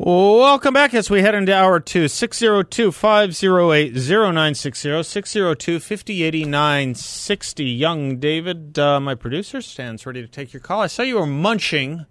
Welcome 0.00 0.74
back 0.74 0.94
as 0.94 1.10
we 1.10 1.22
head 1.22 1.34
into 1.34 1.52
hour 1.52 1.80
two. 1.80 2.06
602 2.06 2.92
508 2.92 3.94
0960 3.96 5.02
602 5.02 5.80
5080 5.80 6.44
960. 6.44 7.64
Young 7.64 8.18
David, 8.18 8.78
uh, 8.78 9.00
my 9.00 9.16
producer, 9.16 9.60
stands 9.60 10.06
ready 10.06 10.22
to 10.22 10.28
take 10.28 10.52
your 10.52 10.60
call. 10.60 10.82
I 10.82 10.86
saw 10.86 11.02
you 11.02 11.18
were 11.18 11.26
munching. 11.26 12.06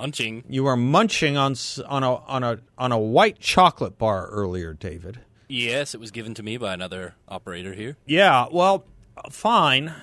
Munching. 0.00 0.42
You 0.48 0.64
were 0.64 0.76
munching 0.76 1.36
on 1.36 1.54
on 1.86 2.02
a 2.02 2.16
on 2.16 2.42
a 2.42 2.58
on 2.76 2.90
a 2.90 2.98
white 2.98 3.38
chocolate 3.38 3.96
bar 3.96 4.26
earlier, 4.26 4.74
David. 4.74 5.20
Yes, 5.48 5.94
it 5.94 6.00
was 6.00 6.10
given 6.10 6.34
to 6.34 6.42
me 6.42 6.56
by 6.56 6.74
another 6.74 7.14
operator 7.28 7.72
here. 7.72 7.98
Yeah, 8.04 8.48
well, 8.50 8.84
fine, 9.30 9.94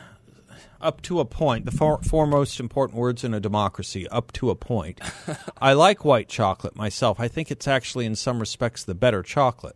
up 0.82 1.02
to 1.04 1.20
a 1.20 1.26
point. 1.26 1.66
The 1.66 1.72
four, 1.72 2.00
four 2.02 2.28
most 2.28 2.60
important 2.60 2.98
words 2.98 3.24
in 3.24 3.34
a 3.34 3.40
democracy, 3.40 4.08
up 4.10 4.32
to 4.34 4.50
a 4.50 4.56
point. 4.56 5.00
I 5.62 5.74
like 5.74 6.06
white 6.06 6.30
chocolate 6.30 6.76
myself. 6.76 7.20
I 7.20 7.28
think 7.28 7.52
it's 7.52 7.68
actually, 7.68 8.06
in 8.06 8.16
some 8.16 8.40
respects, 8.40 8.84
the 8.84 8.96
better 8.96 9.24
chocolate. 9.24 9.76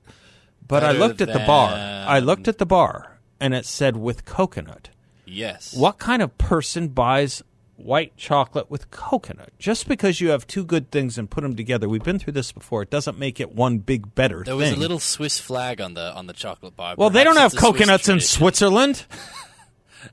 But 0.65 0.83
I 0.83 0.87
Better 0.93 0.99
looked 0.99 1.21
at 1.21 1.33
the 1.33 1.39
bar. 1.39 1.69
I 2.07 2.19
looked 2.19 2.47
at 2.47 2.57
the 2.57 2.65
bar, 2.65 3.19
and 3.39 3.53
it 3.53 3.65
said 3.65 3.97
with 3.97 4.25
coconut. 4.25 4.89
Yes. 5.25 5.75
What 5.75 5.97
kind 5.97 6.21
of 6.21 6.37
person 6.37 6.89
buys 6.89 7.41
white 7.77 8.15
chocolate 8.15 8.69
with 8.69 8.89
coconut? 8.91 9.49
Just 9.57 9.87
because 9.87 10.21
you 10.21 10.29
have 10.29 10.45
two 10.47 10.63
good 10.63 10.91
things 10.91 11.17
and 11.17 11.29
put 11.29 11.41
them 11.41 11.55
together, 11.55 11.89
we've 11.89 12.03
been 12.03 12.19
through 12.19 12.33
this 12.33 12.51
before. 12.51 12.83
It 12.83 12.89
doesn't 12.89 13.17
make 13.17 13.39
it 13.39 13.53
one 13.55 13.79
big 13.79 14.13
better 14.15 14.43
There 14.45 14.53
thing. 14.53 14.57
was 14.57 14.71
a 14.71 14.75
little 14.75 14.99
Swiss 14.99 15.39
flag 15.39 15.81
on 15.81 15.93
the 15.93 16.13
on 16.13 16.27
the 16.27 16.33
chocolate 16.33 16.75
bar. 16.77 16.95
well, 16.97 17.09
they 17.09 17.23
don't 17.23 17.37
have 17.37 17.53
it's 17.53 17.55
a 17.55 17.59
Swiss 17.59 17.71
coconuts 17.71 18.09
in. 18.09 18.19
Switzerland. 18.19 19.05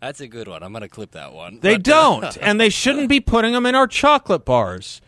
That's 0.00 0.20
a 0.20 0.28
good 0.28 0.48
one. 0.48 0.62
I'm 0.62 0.72
going 0.72 0.82
to 0.82 0.88
clip 0.88 1.12
that 1.12 1.32
one. 1.32 1.60
They 1.60 1.74
uh, 1.74 1.78
don't, 1.78 2.36
and 2.40 2.60
they 2.60 2.68
shouldn't 2.68 3.08
be 3.08 3.20
putting 3.20 3.52
them 3.52 3.66
in 3.66 3.74
our 3.74 3.86
chocolate 3.86 4.44
bars. 4.44 5.00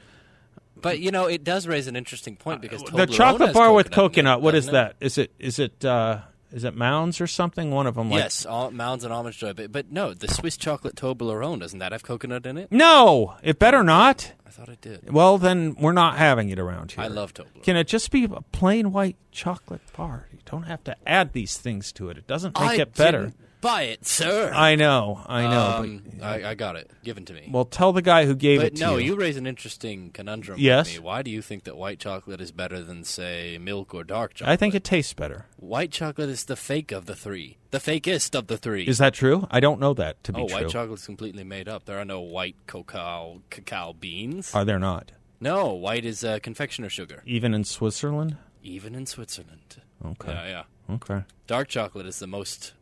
But 0.76 0.98
you 1.00 1.10
know, 1.10 1.26
it 1.26 1.44
does 1.44 1.66
raise 1.66 1.86
an 1.86 1.96
interesting 1.96 2.36
point 2.36 2.62
because 2.62 2.82
Uh, 2.82 2.96
the 2.96 3.06
Toblerone 3.06 3.12
chocolate 3.12 3.48
has 3.48 3.54
bar 3.54 3.72
with 3.72 3.86
in 3.86 3.92
it, 3.92 3.94
coconut. 3.94 4.40
What 4.40 4.54
is 4.54 4.66
doesn't 4.66 4.74
it? 4.74 4.96
that? 5.00 5.04
Is 5.04 5.18
it 5.18 5.32
is 5.38 5.58
it 5.58 5.84
uh, 5.84 6.20
is 6.52 6.64
it 6.64 6.74
Mounds 6.74 7.20
or 7.20 7.26
something? 7.26 7.70
One 7.70 7.86
of 7.86 7.94
them. 7.94 8.10
Like, 8.10 8.22
yes, 8.22 8.46
all, 8.46 8.70
Mounds 8.70 9.04
and 9.04 9.12
almond 9.12 9.34
joy, 9.36 9.52
but, 9.52 9.70
but 9.70 9.92
no, 9.92 10.14
the 10.14 10.26
Swiss 10.28 10.56
chocolate 10.56 10.96
Toblerone 10.96 11.60
doesn't 11.60 11.78
that 11.78 11.92
have 11.92 12.02
coconut 12.02 12.46
in 12.46 12.56
it? 12.56 12.72
No, 12.72 13.36
it 13.42 13.58
better 13.58 13.82
not. 13.82 14.32
I 14.46 14.50
thought 14.50 14.68
it 14.68 14.80
did. 14.80 15.12
Well, 15.12 15.38
then 15.38 15.76
we're 15.78 15.92
not 15.92 16.16
having 16.16 16.48
it 16.48 16.58
around 16.58 16.92
here. 16.92 17.04
I 17.04 17.08
love 17.08 17.34
Toblerone. 17.34 17.62
Can 17.62 17.76
it 17.76 17.86
just 17.86 18.10
be 18.10 18.24
a 18.24 18.40
plain 18.52 18.90
white 18.90 19.16
chocolate 19.30 19.82
bar? 19.96 20.26
You 20.32 20.38
don't 20.44 20.64
have 20.64 20.82
to 20.84 20.96
add 21.06 21.34
these 21.34 21.56
things 21.56 21.92
to 21.92 22.08
it. 22.08 22.18
It 22.18 22.26
doesn't 22.26 22.58
make 22.58 22.70
I 22.70 22.74
it 22.82 22.94
better. 22.94 23.26
didn't 23.26 23.36
buy 23.60 23.82
it, 23.82 24.06
sir. 24.06 24.52
I 24.54 24.74
know, 24.74 25.20
I 25.26 25.42
know. 25.42 25.60
Um, 25.78 26.02
I, 26.22 26.50
I 26.50 26.54
got 26.54 26.76
it 26.76 26.90
given 27.04 27.24
to 27.26 27.32
me. 27.32 27.48
well, 27.50 27.64
tell 27.64 27.92
the 27.92 28.02
guy 28.02 28.26
who 28.26 28.34
gave 28.34 28.60
but 28.60 28.66
it 28.68 28.76
to 28.76 28.84
me. 28.84 28.90
no, 28.90 28.96
you. 28.96 29.12
you 29.12 29.16
raise 29.16 29.36
an 29.36 29.46
interesting 29.46 30.10
conundrum. 30.10 30.58
Yes. 30.58 30.94
me. 30.94 30.98
Why 31.00 31.22
do 31.22 31.30
you 31.30 31.42
think 31.42 31.64
that 31.64 31.76
white 31.76 31.98
chocolate 31.98 32.40
is 32.40 32.52
better 32.52 32.82
than, 32.82 33.04
say, 33.04 33.58
milk 33.58 33.94
or 33.94 34.04
dark 34.04 34.34
chocolate? 34.34 34.52
I 34.52 34.56
think 34.56 34.74
it 34.74 34.84
tastes 34.84 35.12
better. 35.12 35.46
white 35.56 35.90
chocolate 35.92 36.28
is 36.28 36.44
the 36.44 36.56
fake 36.56 36.92
of 36.92 37.06
the 37.06 37.14
three, 37.16 37.58
the 37.70 37.78
fakest 37.78 38.38
of 38.38 38.46
the 38.46 38.56
three. 38.56 38.84
Is 38.84 38.98
that 38.98 39.14
true? 39.14 39.46
I 39.50 39.60
don't 39.60 39.80
know 39.80 39.94
that 39.94 40.22
to 40.24 40.32
be 40.32 40.36
true. 40.38 40.44
oh, 40.44 40.48
true. 40.48 40.56
white 40.56 40.68
chocolate's 40.70 41.06
completely 41.06 41.44
made 41.44 41.68
up. 41.68 41.84
There 41.84 41.98
are 41.98 42.04
no 42.04 42.20
white 42.20 42.56
cacao 42.66 43.42
cacao 43.50 43.92
beans. 43.92 44.54
Are 44.54 44.64
there 44.64 44.78
not? 44.78 45.12
no, 45.42 45.72
white 45.72 46.04
is 46.04 46.22
uh, 46.22 46.38
confectioner 46.42 46.90
sugar, 46.90 47.22
Even 47.24 47.54
in 47.54 47.64
Switzerland? 47.64 48.36
even 48.62 48.94
in 48.94 49.06
Switzerland. 49.06 49.80
Okay. 50.04 50.32
Yeah, 50.32 50.46
yeah. 50.88 50.94
Okay. 50.96 51.24
Dark 51.46 51.68
chocolate 51.68 52.04
is 52.06 52.18
the 52.18 52.26
most 52.26 52.72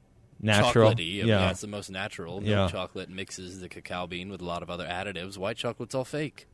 Natural. 0.40 0.92
chocolatey. 0.92 1.24
Yeah. 1.24 1.50
it's 1.50 1.60
the 1.60 1.66
most 1.66 1.90
natural. 1.90 2.40
Milk 2.40 2.48
Yeah. 2.48 2.68
chocolate 2.68 3.08
mixes 3.10 3.60
the 3.60 3.68
cacao 3.68 4.06
bean 4.06 4.28
with 4.30 4.40
a 4.40 4.44
lot 4.44 4.62
of 4.62 4.70
other 4.70 4.86
additives. 4.86 5.36
White 5.36 5.56
chocolate's 5.56 5.94
all 5.94 6.04
fake. 6.04 6.46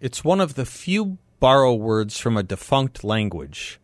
It's 0.00 0.24
one 0.24 0.40
of 0.40 0.54
the 0.54 0.64
few 0.64 1.18
borrow 1.40 1.74
words 1.74 2.18
from 2.18 2.36
a 2.36 2.42
defunct 2.42 3.02
language. 3.04 3.78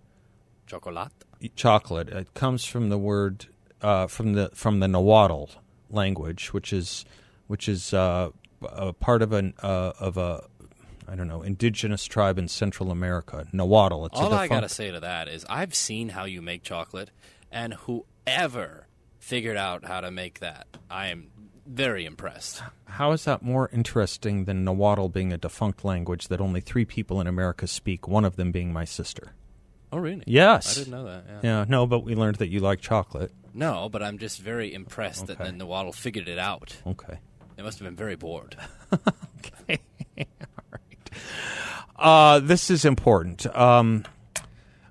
Chocolate. 0.67 1.13
Chocolate. 1.57 2.09
It 2.09 2.35
comes 2.35 2.65
from 2.65 2.89
the 2.89 2.99
word 2.99 3.47
uh, 3.81 4.07
from 4.09 4.33
the 4.35 4.51
from 4.55 4.81
the 4.81 4.89
Nahuatl 4.89 5.47
language, 5.91 6.53
which 6.53 6.73
is 6.73 7.05
which 7.47 7.69
is 7.69 7.95
uh, 7.95 8.31
a 8.63 8.93
part 8.93 9.23
of 9.23 9.33
an 9.33 9.55
uh, 9.63 9.93
of 10.01 10.17
a 10.17 10.45
I 11.09 11.15
don't 11.15 11.29
know 11.29 11.43
indigenous 11.43 12.05
tribe 12.05 12.39
in 12.39 12.49
Central 12.49 12.91
America. 12.91 13.47
Nahuatl. 13.53 14.07
It's 14.07 14.19
All 14.19 14.33
I 14.35 14.49
gotta 14.49 14.69
say 14.69 14.91
to 14.91 15.01
that 15.01 15.29
is, 15.29 15.47
I've 15.49 15.75
seen 15.75 16.11
how 16.11 16.25
you 16.25 16.43
make 16.43 16.63
chocolate, 16.65 17.11
and 17.53 17.75
whoever 17.75 18.88
figured 19.19 19.57
out 19.57 19.85
how 19.85 20.01
to 20.01 20.11
make 20.11 20.41
that, 20.41 20.67
I 20.91 21.09
am 21.09 21.29
very 21.67 22.05
impressed. 22.07 22.63
How 22.87 23.13
is 23.13 23.25
that 23.25 23.43
more 23.43 23.69
interesting 23.73 24.45
than 24.45 24.65
Nahuatl 24.65 25.09
being 25.09 25.33
a 25.33 25.39
defunct 25.39 25.85
language 25.85 26.29
that 26.29 26.41
only 26.41 26.61
three 26.61 26.85
people 26.85 27.21
in 27.21 27.27
America 27.27 27.67
speak? 27.67 28.09
One 28.09 28.25
of 28.25 28.37
them 28.37 28.53
being 28.53 28.73
my 28.73 28.85
sister. 28.85 29.35
Oh, 29.93 29.99
really? 29.99 30.23
Yes. 30.27 30.77
I 30.77 30.81
didn't 30.81 30.93
know 30.93 31.05
that. 31.05 31.25
Yeah. 31.29 31.41
Yeah. 31.43 31.65
No, 31.69 31.87
but 31.87 32.01
we 32.01 32.15
learned 32.15 32.37
that 32.37 32.49
you 32.49 32.61
like 32.61 32.81
chocolate. 32.81 33.33
No, 33.55 33.89
but 33.89 34.03
I'm 34.03 34.19
just 34.19 34.41
very 34.41 34.73
impressed 34.73 35.27
that 35.27 35.41
Okay. 35.41 35.51
the 35.51 35.57
Nahuatl 35.57 35.93
figured 35.93 36.29
it 36.29 36.39
out. 36.39 36.77
Okay. 36.87 37.19
They 37.57 37.63
must 37.63 37.79
have 37.79 37.87
been 37.87 37.97
very 37.97 38.17
bored. 38.17 38.57
Okay. 39.67 39.79
Uh, 41.97 42.39
this 42.41 42.71
is 42.71 42.85
important. 42.85 43.45
Um, 43.57 44.05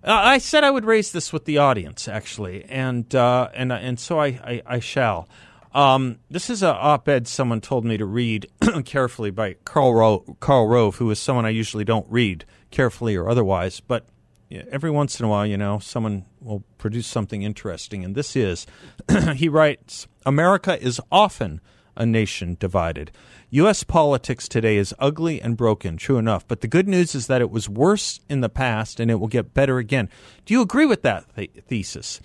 I 0.07 0.35
I 0.35 0.37
said 0.37 0.63
I 0.63 0.71
would 0.71 0.85
raise 0.85 1.11
this 1.11 1.31
with 1.33 1.45
the 1.45 1.57
audience, 1.57 2.07
actually, 2.07 2.63
and 2.65 3.13
uh, 3.13 3.49
and 3.53 3.71
and 3.71 3.99
so 3.99 4.19
I 4.19 4.27
I, 4.27 4.61
I 4.65 4.79
shall. 4.79 5.27
Um, 5.73 6.19
this 6.31 6.49
is 6.49 6.63
an 6.63 6.75
op-ed 6.75 7.27
someone 7.27 7.61
told 7.61 7.85
me 7.85 7.97
to 7.97 8.05
read 8.05 8.47
carefully 8.85 9.29
by 9.29 9.57
Karl 9.65 9.93
Ro- 9.93 10.37
Karl 10.39 10.67
Rove, 10.67 10.95
who 10.95 11.11
is 11.11 11.19
someone 11.19 11.45
I 11.45 11.49
usually 11.49 11.83
don't 11.83 12.07
read 12.09 12.45
carefully 12.71 13.15
or 13.15 13.29
otherwise, 13.29 13.79
but 13.79 14.07
every 14.49 14.89
once 14.89 15.19
in 15.19 15.25
a 15.25 15.29
while, 15.29 15.45
you 15.45 15.57
know, 15.57 15.77
someone 15.77 16.25
will 16.39 16.63
produce 16.77 17.05
something 17.05 17.43
interesting, 17.43 18.03
and 18.03 18.15
this 18.15 18.35
is 18.35 18.65
he 19.35 19.49
writes: 19.49 20.07
America 20.25 20.81
is 20.81 21.01
often 21.11 21.61
a 21.97 22.05
nation 22.05 22.55
divided. 22.59 23.11
U.S. 23.49 23.83
politics 23.83 24.47
today 24.47 24.77
is 24.77 24.93
ugly 24.99 25.41
and 25.41 25.57
broken, 25.57 25.97
true 25.97 26.17
enough, 26.17 26.47
but 26.47 26.61
the 26.61 26.67
good 26.67 26.87
news 26.87 27.15
is 27.15 27.27
that 27.27 27.41
it 27.41 27.51
was 27.51 27.67
worse 27.67 28.19
in 28.29 28.41
the 28.41 28.49
past 28.49 28.99
and 28.99 29.11
it 29.11 29.15
will 29.15 29.27
get 29.27 29.53
better 29.53 29.77
again. 29.77 30.09
Do 30.45 30.53
you 30.53 30.61
agree 30.61 30.85
with 30.85 31.01
that 31.01 31.25
th- 31.35 31.51
thesis? 31.67 32.21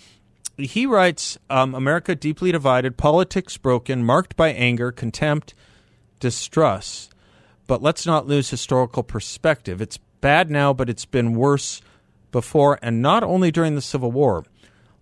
He 0.56 0.84
writes 0.87 1.38
um, 1.49 1.75
America 1.75 2.15
deeply 2.15 2.53
divided, 2.53 2.97
politics 2.97 3.56
broken, 3.56 4.05
marked 4.05 4.37
by 4.37 4.50
anger, 4.50 4.93
contempt, 4.93 5.55
distrust. 6.21 7.15
But 7.66 7.82
let's 7.82 8.06
not 8.06 8.27
lose 8.27 8.50
historical 8.50 9.03
perspective. 9.03 9.81
It's 9.81 9.99
bad 10.21 10.50
now, 10.50 10.72
but 10.72 10.91
it's 10.91 11.06
been 11.06 11.34
worse 11.34 11.81
before, 12.32 12.78
and 12.82 13.00
not 13.00 13.22
only 13.22 13.50
during 13.50 13.75
the 13.75 13.82
Civil 13.82 14.11
War. 14.11 14.44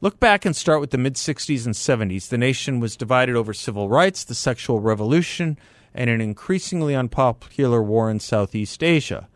Look 0.02 0.18
back 0.18 0.46
and 0.46 0.56
start 0.56 0.80
with 0.80 0.92
the 0.92 0.98
mid 0.98 1.16
60s 1.16 1.66
and 1.66 1.74
70s. 1.74 2.30
The 2.30 2.38
nation 2.38 2.80
was 2.80 2.96
divided 2.96 3.36
over 3.36 3.52
civil 3.52 3.90
rights, 3.90 4.24
the 4.24 4.34
sexual 4.34 4.80
revolution, 4.80 5.58
and 5.92 6.08
an 6.08 6.22
increasingly 6.22 6.94
unpopular 6.94 7.82
war 7.82 8.10
in 8.10 8.18
Southeast 8.18 8.82
Asia. 8.82 9.28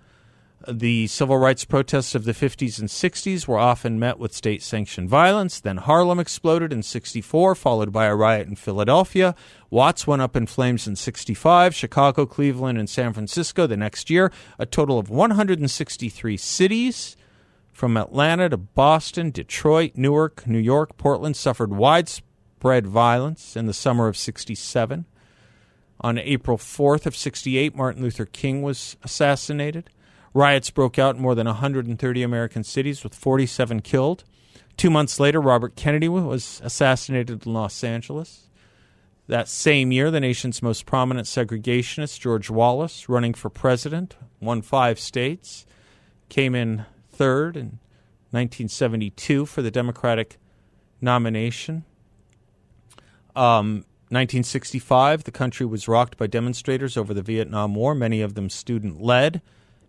The 0.67 1.07
civil 1.09 1.37
rights 1.37 1.67
protests 1.67 2.15
of 2.15 2.25
the 2.25 2.33
50s 2.33 2.79
and 2.79 2.89
60s 2.89 3.47
were 3.47 3.59
often 3.59 3.99
met 3.99 4.19
with 4.19 4.33
state 4.33 4.63
sanctioned 4.63 5.11
violence. 5.11 5.61
Then 5.61 5.77
Harlem 5.77 6.19
exploded 6.19 6.73
in 6.73 6.83
64, 6.83 7.55
followed 7.55 7.93
by 7.93 8.07
a 8.07 8.17
riot 8.17 8.49
in 8.49 8.57
Philadelphia. 8.57 9.35
Watts 9.69 10.07
went 10.07 10.23
up 10.23 10.35
in 10.35 10.47
flames 10.47 10.87
in 10.87 10.97
65, 10.97 11.75
Chicago, 11.75 12.25
Cleveland, 12.25 12.79
and 12.79 12.89
San 12.89 13.13
Francisco 13.13 13.67
the 13.67 13.77
next 13.77 14.09
year. 14.09 14.33
A 14.59 14.65
total 14.65 14.99
of 14.99 15.11
163 15.11 16.39
cities 16.39 17.17
from 17.75 17.97
Atlanta 17.97 18.49
to 18.49 18.57
Boston, 18.57 19.33
Detroit, 19.33 19.93
Newark, 19.97 20.47
New 20.47 20.59
York, 20.59 20.97
Portland 20.97 21.37
suffered 21.37 21.75
widespread 21.75 22.87
violence 22.87 23.57
in 23.57 23.67
the 23.67 23.75
summer 23.75 24.07
of 24.07 24.17
67. 24.17 25.05
On 26.01 26.19
April 26.19 26.57
4th 26.57 27.05
of 27.05 27.17
68, 27.17 27.75
Martin 27.75 28.03
Luther 28.03 28.27
King 28.27 28.63
was 28.63 28.97
assassinated. 29.03 29.91
Riots 30.33 30.71
broke 30.71 31.01
out 31.01 31.17
in 31.17 31.23
more 31.23 31.35
than 31.35 31.49
130 31.49 32.23
American 32.23 32.63
cities 32.63 33.03
with 33.03 33.15
47 33.15 33.81
killed. 33.81 34.23
Two 34.77 34.91
months 34.91 35.19
later, 35.19 35.41
Robert 35.41 35.75
Kennedy 35.75 36.09
was 36.09 36.61
assassinated 36.65 37.45
in 37.45 37.53
Los 37.53 37.83
Angeles. 37.83 38.49
That 39.27 39.49
same 39.49 39.91
year, 39.91 40.13
the 40.13 40.21
nation's 40.21 40.63
most 40.63 40.87
prominent 40.87 41.27
segregationist, 41.27 42.21
George 42.21 42.51
Wallace, 42.51 43.09
running 43.09 43.35
for 43.35 43.51
president, 43.51 44.17
won 44.41 44.63
five 44.63 45.01
states, 45.01 45.67
came 46.29 46.55
in 46.55 46.85
third 47.17 47.57
in 47.57 47.79
1972 48.31 49.47
for 49.47 49.63
the 49.63 49.71
Democratic 49.71 50.39
nomination. 51.01 51.85
Um, 53.37 53.85
1965, 54.11 55.25
the 55.25 55.31
country 55.31 55.67
was 55.67 55.89
rocked 55.89 56.17
by 56.17 56.27
demonstrators 56.27 56.97
over 56.97 57.15
the 57.15 57.23
Vietnam 57.23 57.75
War, 57.75 57.95
many 57.95 58.21
of 58.21 58.35
them 58.35 58.51
student 58.51 59.01
led. 59.01 59.41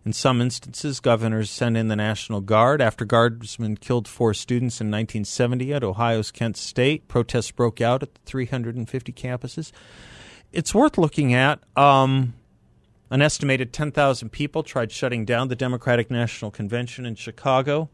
In 0.04 0.12
some 0.12 0.40
instances, 0.40 1.00
governors 1.00 1.50
sent 1.50 1.76
in 1.76 1.88
the 1.88 1.96
National 1.96 2.40
Guard. 2.40 2.80
After 2.80 3.04
guardsmen 3.04 3.76
killed 3.76 4.06
four 4.06 4.34
students 4.34 4.80
in 4.80 4.86
1970 4.86 5.74
at 5.74 5.82
Ohio's 5.82 6.30
Kent 6.30 6.56
State, 6.56 7.08
protests 7.08 7.50
broke 7.50 7.80
out 7.80 8.04
at 8.04 8.14
the 8.14 8.20
350 8.24 9.12
campuses. 9.12 9.72
It's 10.52 10.72
worth 10.72 10.96
looking 10.96 11.34
at. 11.34 11.58
Um, 11.76 12.34
an 13.10 13.22
estimated 13.22 13.72
10,000 13.72 14.28
people 14.30 14.62
tried 14.62 14.92
shutting 14.92 15.24
down 15.24 15.48
the 15.48 15.56
Democratic 15.56 16.10
National 16.10 16.50
Convention 16.50 17.06
in 17.06 17.14
Chicago. 17.14 17.88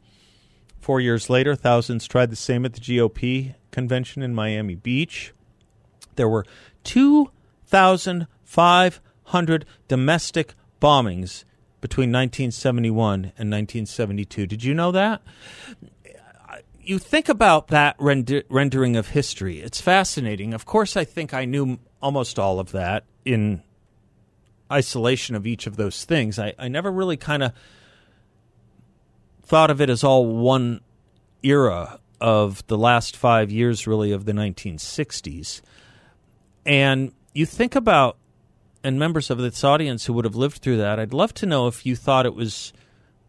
Four 0.81 1.01
years 1.01 1.31
later, 1.31 1.55
thousands 1.55 2.09
tried 2.09 2.31
the 2.31 2.37
same 2.37 2.65
at 2.65 2.73
the 2.73 2.81
GOP 2.81 3.55
convention 3.71 4.23
in 4.23 4.35
Miami 4.35 4.75
Beach. 4.75 5.33
There 6.17 6.29
were 6.29 6.45
2,500 6.85 9.65
domestic 9.89 10.55
bombings 10.81 11.45
between 11.81 12.11
1971 12.11 13.15
and 13.15 13.51
1972. 13.51 14.47
Did 14.47 14.65
you 14.65 14.75
know 14.75 14.93
that? 14.93 15.23
You 16.81 16.99
think 16.99 17.29
about 17.29 17.69
that 17.69 17.97
render- 17.99 18.43
rendering 18.49 18.97
of 18.97 19.09
history. 19.09 19.61
It's 19.61 19.81
fascinating. 19.81 20.53
Of 20.53 20.67
course, 20.67 20.97
I 20.97 21.05
think 21.05 21.33
I 21.33 21.45
knew 21.45 21.79
almost 22.01 22.39
all 22.39 22.59
of 22.59 22.73
that 22.73 23.05
in 23.25 23.63
isolation 24.73 25.37
of 25.37 25.47
each 25.47 25.67
of 25.67 25.77
those 25.77 26.05
things. 26.05 26.39
I, 26.39 26.55
I 26.59 26.69
never 26.69 26.91
really 26.91 27.17
kind 27.17 27.43
of 27.43 27.53
thought 29.43 29.71
of 29.71 29.81
it 29.81 29.91
as 29.91 30.03
all 30.03 30.27
one 30.27 30.81
era 31.43 32.01
of 32.21 32.67
the 32.69 32.79
last 32.79 33.17
five 33.17 33.51
years, 33.51 33.87
really, 33.87 34.13
of 34.13 34.25
the 34.25 34.33
1960s. 34.33 35.61
And 36.65 37.13
you 37.35 37.45
think 37.47 37.75
about, 37.75 38.17
and 38.85 38.99
members 38.99 39.31
of 39.31 39.39
this 39.39 39.65
audience 39.65 40.07
who 40.07 40.13
would 40.15 40.25
have 40.25 40.37
lived 40.37 40.59
through 40.59 40.79
that, 40.79 40.99
I'd 40.99 41.13
love 41.13 41.35
to 41.35 41.47
know 41.47 41.67
if 41.67 41.85
you 41.85 41.97
thought 41.97 42.27
it 42.27 42.35
was 42.35 42.73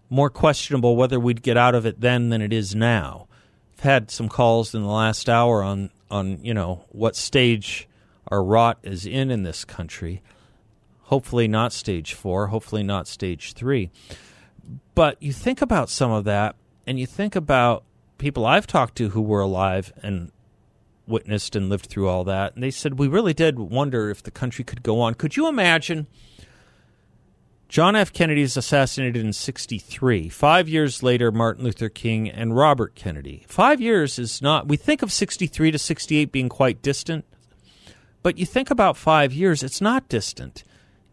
more 0.10 0.30
questionable 0.30 0.96
whether 0.96 1.20
we'd 1.20 1.42
get 1.42 1.58
out 1.58 1.74
of 1.74 1.86
it 1.86 2.00
then 2.00 2.30
than 2.30 2.42
it 2.42 2.54
is 2.54 2.76
now. 2.76 3.28
I've 3.74 3.84
had 3.84 4.12
some 4.12 4.30
calls 4.30 4.76
in 4.76 4.84
the 4.84 4.88
last 4.88 5.28
hour 5.28 5.64
on, 5.64 5.90
on 6.12 6.44
you 6.44 6.54
know, 6.54 6.86
what 6.90 7.16
stage 7.16 7.88
our 8.28 8.44
rot 8.44 8.78
is 8.84 9.06
in 9.06 9.32
in 9.32 9.44
this 9.44 9.66
country. 9.66 10.22
Hopefully 11.04 11.48
not 11.48 11.74
stage 11.74 12.14
four, 12.14 12.48
hopefully 12.48 12.84
not 12.84 13.08
stage 13.08 13.54
three. 13.54 13.92
But 14.96 15.22
you 15.22 15.34
think 15.34 15.62
about 15.62 15.90
some 15.90 16.12
of 16.12 16.24
that, 16.24 16.56
and 16.88 17.00
you 17.00 17.06
think 17.06 17.36
about 17.36 17.84
people 18.18 18.46
I've 18.46 18.68
talked 18.68 18.96
to 18.98 19.10
who 19.10 19.22
were 19.22 19.42
alive 19.42 19.92
and 20.02 20.32
witnessed 21.08 21.56
and 21.56 21.70
lived 21.70 21.88
through 21.88 22.08
all 22.08 22.24
that, 22.24 22.54
and 22.56 22.64
they 22.64 22.72
said 22.72 22.98
we 22.98 23.08
really 23.08 23.34
did 23.34 23.60
wonder 23.60 24.10
if 24.10 24.24
the 24.24 24.32
country 24.32 24.64
could 24.64 24.84
go 24.84 25.02
on. 25.02 25.14
Could 25.14 25.36
you 25.36 25.48
imagine? 25.48 26.08
John 27.68 27.96
F. 27.96 28.14
Kennedy 28.14 28.44
is 28.44 28.56
assassinated 28.56 29.26
in 29.26 29.34
63. 29.34 30.30
Five 30.30 30.70
years 30.70 31.02
later, 31.02 31.32
Martin 31.32 31.64
Luther 31.64 31.90
King 31.90 32.30
and 32.30 32.56
Robert 32.56 32.94
Kennedy. 32.94 33.46
Five 33.48 33.82
years 33.82 34.20
is 34.20 34.44
not, 34.44 34.68
we 34.68 34.78
think 34.78 35.02
of 35.02 35.12
63 35.12 35.72
to 35.72 35.80
68 35.80 36.32
being 36.32 36.50
quite 36.50 36.84
distant, 36.84 37.26
but 38.22 38.38
you 38.38 38.46
think 38.46 38.70
about 38.70 38.96
five 38.96 39.34
years, 39.34 39.64
it's 39.64 39.82
not 39.82 40.08
distant. 40.08 40.64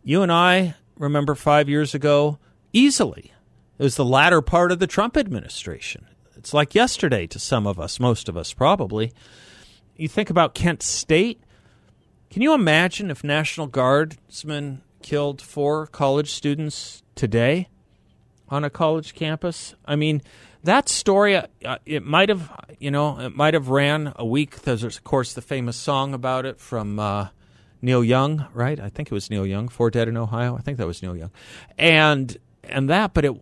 You 0.02 0.22
and 0.22 0.32
I 0.32 0.74
remember 0.96 1.34
five 1.34 1.68
years 1.68 1.94
ago 1.94 2.38
easily. 2.72 3.32
It 3.78 3.82
was 3.82 3.96
the 3.96 4.04
latter 4.04 4.40
part 4.40 4.72
of 4.72 4.78
the 4.78 4.86
Trump 4.86 5.16
administration. 5.16 6.06
It's 6.36 6.54
like 6.54 6.74
yesterday 6.74 7.26
to 7.26 7.38
some 7.38 7.66
of 7.66 7.78
us, 7.78 8.00
most 8.00 8.28
of 8.28 8.36
us 8.36 8.54
probably. 8.54 9.12
You 9.96 10.08
think 10.08 10.30
about 10.30 10.54
Kent 10.54 10.82
State. 10.82 11.42
Can 12.30 12.40
you 12.40 12.54
imagine 12.54 13.10
if 13.10 13.22
National 13.22 13.66
Guardsmen 13.66 14.80
killed 15.02 15.42
four 15.42 15.86
college 15.86 16.30
students 16.32 17.02
today 17.14 17.68
on 18.48 18.64
a 18.64 18.70
college 18.70 19.14
campus? 19.14 19.74
I 19.84 19.96
mean, 19.96 20.22
that 20.64 20.88
story, 20.88 21.36
uh, 21.36 21.44
it 21.84 22.04
might 22.04 22.30
have, 22.30 22.50
you 22.78 22.90
know, 22.90 23.18
it 23.18 23.36
might 23.36 23.52
have 23.52 23.68
ran 23.68 24.14
a 24.16 24.24
week. 24.24 24.62
There's, 24.62 24.82
of 24.82 25.04
course, 25.04 25.34
the 25.34 25.42
famous 25.42 25.76
song 25.76 26.14
about 26.14 26.46
it 26.46 26.58
from 26.58 26.98
uh, 26.98 27.28
Neil 27.82 28.04
Young, 28.04 28.46
right? 28.52 28.78
I 28.78 28.88
think 28.88 29.10
it 29.10 29.14
was 29.14 29.30
Neil 29.30 29.46
Young, 29.46 29.68
Four 29.68 29.90
Dead 29.90 30.08
in 30.08 30.16
Ohio. 30.16 30.56
I 30.56 30.60
think 30.60 30.78
that 30.78 30.86
was 30.86 31.02
Neil 31.02 31.16
Young, 31.16 31.30
and 31.78 32.36
and 32.64 32.88
that. 32.90 33.14
But 33.14 33.24
it 33.24 33.32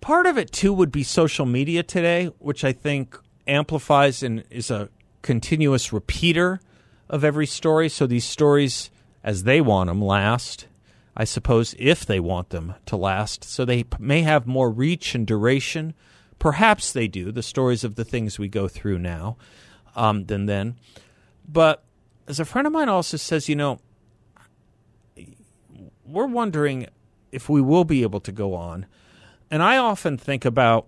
part 0.00 0.26
of 0.26 0.36
it 0.36 0.52
too 0.52 0.72
would 0.72 0.92
be 0.92 1.02
social 1.02 1.46
media 1.46 1.82
today, 1.82 2.26
which 2.38 2.64
I 2.64 2.72
think 2.72 3.16
amplifies 3.46 4.22
and 4.22 4.44
is 4.50 4.70
a 4.70 4.88
continuous 5.22 5.92
repeater 5.92 6.60
of 7.08 7.24
every 7.24 7.46
story. 7.46 7.88
So 7.88 8.06
these 8.06 8.24
stories, 8.24 8.90
as 9.22 9.44
they 9.44 9.60
want 9.60 9.88
them, 9.88 10.02
last. 10.02 10.66
I 11.14 11.24
suppose 11.24 11.74
if 11.78 12.06
they 12.06 12.20
want 12.20 12.50
them 12.50 12.74
to 12.86 12.96
last, 12.96 13.44
so 13.44 13.64
they 13.64 13.84
may 13.98 14.22
have 14.22 14.46
more 14.46 14.70
reach 14.70 15.14
and 15.14 15.26
duration. 15.26 15.92
Perhaps 16.38 16.92
they 16.92 17.06
do. 17.06 17.30
The 17.30 17.42
stories 17.42 17.84
of 17.84 17.96
the 17.96 18.04
things 18.04 18.38
we 18.38 18.48
go 18.48 18.66
through 18.66 18.98
now, 18.98 19.36
um, 19.94 20.24
than 20.24 20.46
then. 20.46 20.76
But 21.46 21.84
as 22.32 22.40
a 22.40 22.46
friend 22.46 22.66
of 22.66 22.72
mine 22.72 22.88
also 22.88 23.18
says, 23.18 23.46
you 23.46 23.54
know, 23.54 23.78
we're 26.06 26.24
wondering 26.24 26.86
if 27.30 27.50
we 27.50 27.60
will 27.60 27.84
be 27.84 28.00
able 28.00 28.20
to 28.20 28.32
go 28.32 28.54
on. 28.54 28.86
And 29.50 29.62
I 29.62 29.76
often 29.76 30.16
think 30.16 30.46
about 30.46 30.86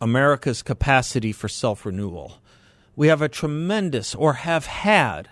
America's 0.00 0.64
capacity 0.64 1.30
for 1.30 1.46
self 1.46 1.86
renewal. 1.86 2.42
We 2.96 3.06
have 3.06 3.22
a 3.22 3.28
tremendous, 3.28 4.16
or 4.16 4.32
have 4.32 4.66
had 4.66 5.28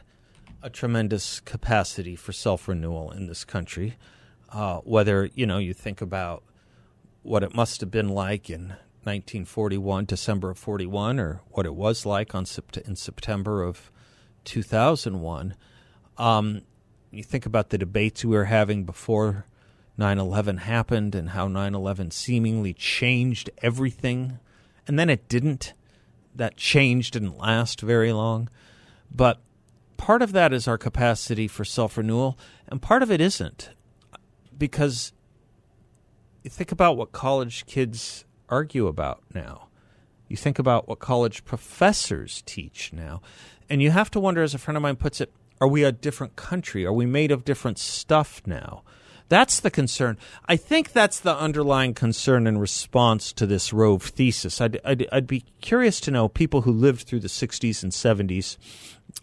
a 0.62 0.70
tremendous 0.70 1.40
capacity 1.40 2.14
for 2.14 2.32
self 2.32 2.68
renewal 2.68 3.10
in 3.10 3.26
this 3.26 3.44
country. 3.44 3.96
Uh, 4.48 4.78
whether, 4.84 5.28
you 5.34 5.44
know, 5.44 5.58
you 5.58 5.74
think 5.74 6.00
about 6.00 6.44
what 7.24 7.42
it 7.42 7.52
must 7.52 7.80
have 7.80 7.90
been 7.90 8.10
like 8.10 8.48
in 8.48 8.68
1941, 9.02 10.04
December 10.04 10.50
of 10.50 10.58
41, 10.58 11.18
or 11.18 11.40
what 11.50 11.66
it 11.66 11.74
was 11.74 12.06
like 12.06 12.32
on 12.32 12.46
in 12.86 12.94
September 12.94 13.64
of 13.64 13.90
2001. 14.48 15.54
Um, 16.16 16.62
you 17.10 17.22
think 17.22 17.46
about 17.46 17.70
the 17.70 17.78
debates 17.78 18.24
we 18.24 18.36
were 18.36 18.46
having 18.46 18.84
before 18.84 19.46
9 19.96 20.18
11 20.18 20.58
happened 20.58 21.14
and 21.14 21.30
how 21.30 21.48
9 21.48 21.74
11 21.74 22.10
seemingly 22.10 22.72
changed 22.72 23.50
everything. 23.58 24.38
And 24.86 24.98
then 24.98 25.10
it 25.10 25.28
didn't. 25.28 25.74
That 26.34 26.56
change 26.56 27.10
didn't 27.10 27.36
last 27.36 27.80
very 27.80 28.12
long. 28.12 28.48
But 29.10 29.40
part 29.96 30.22
of 30.22 30.32
that 30.32 30.52
is 30.52 30.66
our 30.66 30.78
capacity 30.78 31.48
for 31.48 31.64
self 31.64 31.96
renewal, 31.96 32.38
and 32.68 32.80
part 32.80 33.02
of 33.02 33.10
it 33.10 33.20
isn't. 33.20 33.70
Because 34.56 35.12
you 36.42 36.50
think 36.50 36.72
about 36.72 36.96
what 36.96 37.12
college 37.12 37.66
kids 37.66 38.24
argue 38.48 38.86
about 38.86 39.22
now. 39.34 39.68
You 40.28 40.36
think 40.36 40.58
about 40.58 40.88
what 40.88 40.98
college 40.98 41.44
professors 41.44 42.42
teach 42.44 42.92
now. 42.92 43.22
And 43.70 43.82
you 43.82 43.90
have 43.90 44.10
to 44.12 44.20
wonder, 44.20 44.42
as 44.42 44.54
a 44.54 44.58
friend 44.58 44.76
of 44.76 44.82
mine 44.82 44.96
puts 44.96 45.20
it, 45.20 45.32
are 45.60 45.68
we 45.68 45.84
a 45.84 45.92
different 45.92 46.36
country? 46.36 46.86
Are 46.86 46.92
we 46.92 47.06
made 47.06 47.30
of 47.30 47.44
different 47.44 47.78
stuff 47.78 48.42
now? 48.46 48.82
That's 49.28 49.60
the 49.60 49.70
concern. 49.70 50.16
I 50.46 50.56
think 50.56 50.92
that's 50.92 51.20
the 51.20 51.36
underlying 51.36 51.92
concern 51.92 52.46
in 52.46 52.56
response 52.58 53.32
to 53.34 53.46
this 53.46 53.72
Rove 53.72 54.04
thesis. 54.04 54.60
I'd, 54.60 54.80
I'd, 54.84 55.06
I'd 55.12 55.26
be 55.26 55.44
curious 55.60 56.00
to 56.00 56.10
know 56.10 56.28
people 56.28 56.62
who 56.62 56.72
lived 56.72 57.02
through 57.02 57.20
the 57.20 57.28
60s 57.28 57.82
and 57.82 57.92
70s 57.92 58.56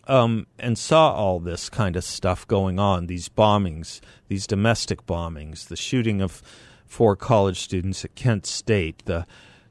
um, 0.08 0.46
and 0.60 0.78
saw 0.78 1.14
all 1.14 1.40
this 1.40 1.70
kind 1.70 1.96
of 1.96 2.04
stuff 2.04 2.48
going 2.48 2.80
on 2.80 3.08
these 3.08 3.30
bombings, 3.30 4.00
these 4.28 4.46
domestic 4.46 5.08
bombings, 5.08 5.68
the 5.68 5.76
shooting 5.76 6.22
of 6.22 6.44
four 6.86 7.16
college 7.16 7.60
students 7.60 8.06
at 8.06 8.14
Kent 8.14 8.46
State, 8.46 9.04
the 9.06 9.26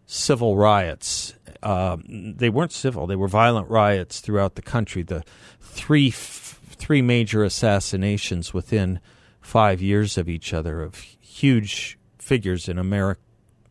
civil 0.07 0.57
riots. 0.57 1.35
Uh, 1.65 1.97
they 2.07 2.51
weren't 2.51 2.73
civil; 2.73 3.07
they 3.07 3.17
were 3.17 3.29
violent 3.29 3.69
riots 3.69 4.21
throughout 4.21 4.55
the 4.55 4.63
country. 4.63 5.03
The 5.03 5.25
three 5.61 6.09
f- 6.09 6.61
three 6.71 7.03
major 7.03 7.43
assassinations 7.43 8.55
within 8.55 9.01
five 9.41 9.81
years 9.83 10.17
of 10.19 10.29
each 10.29 10.53
other 10.53 10.83
of 10.83 10.99
huge 10.99 11.99
figures 12.19 12.69
in 12.69 12.79
America. 12.79 13.21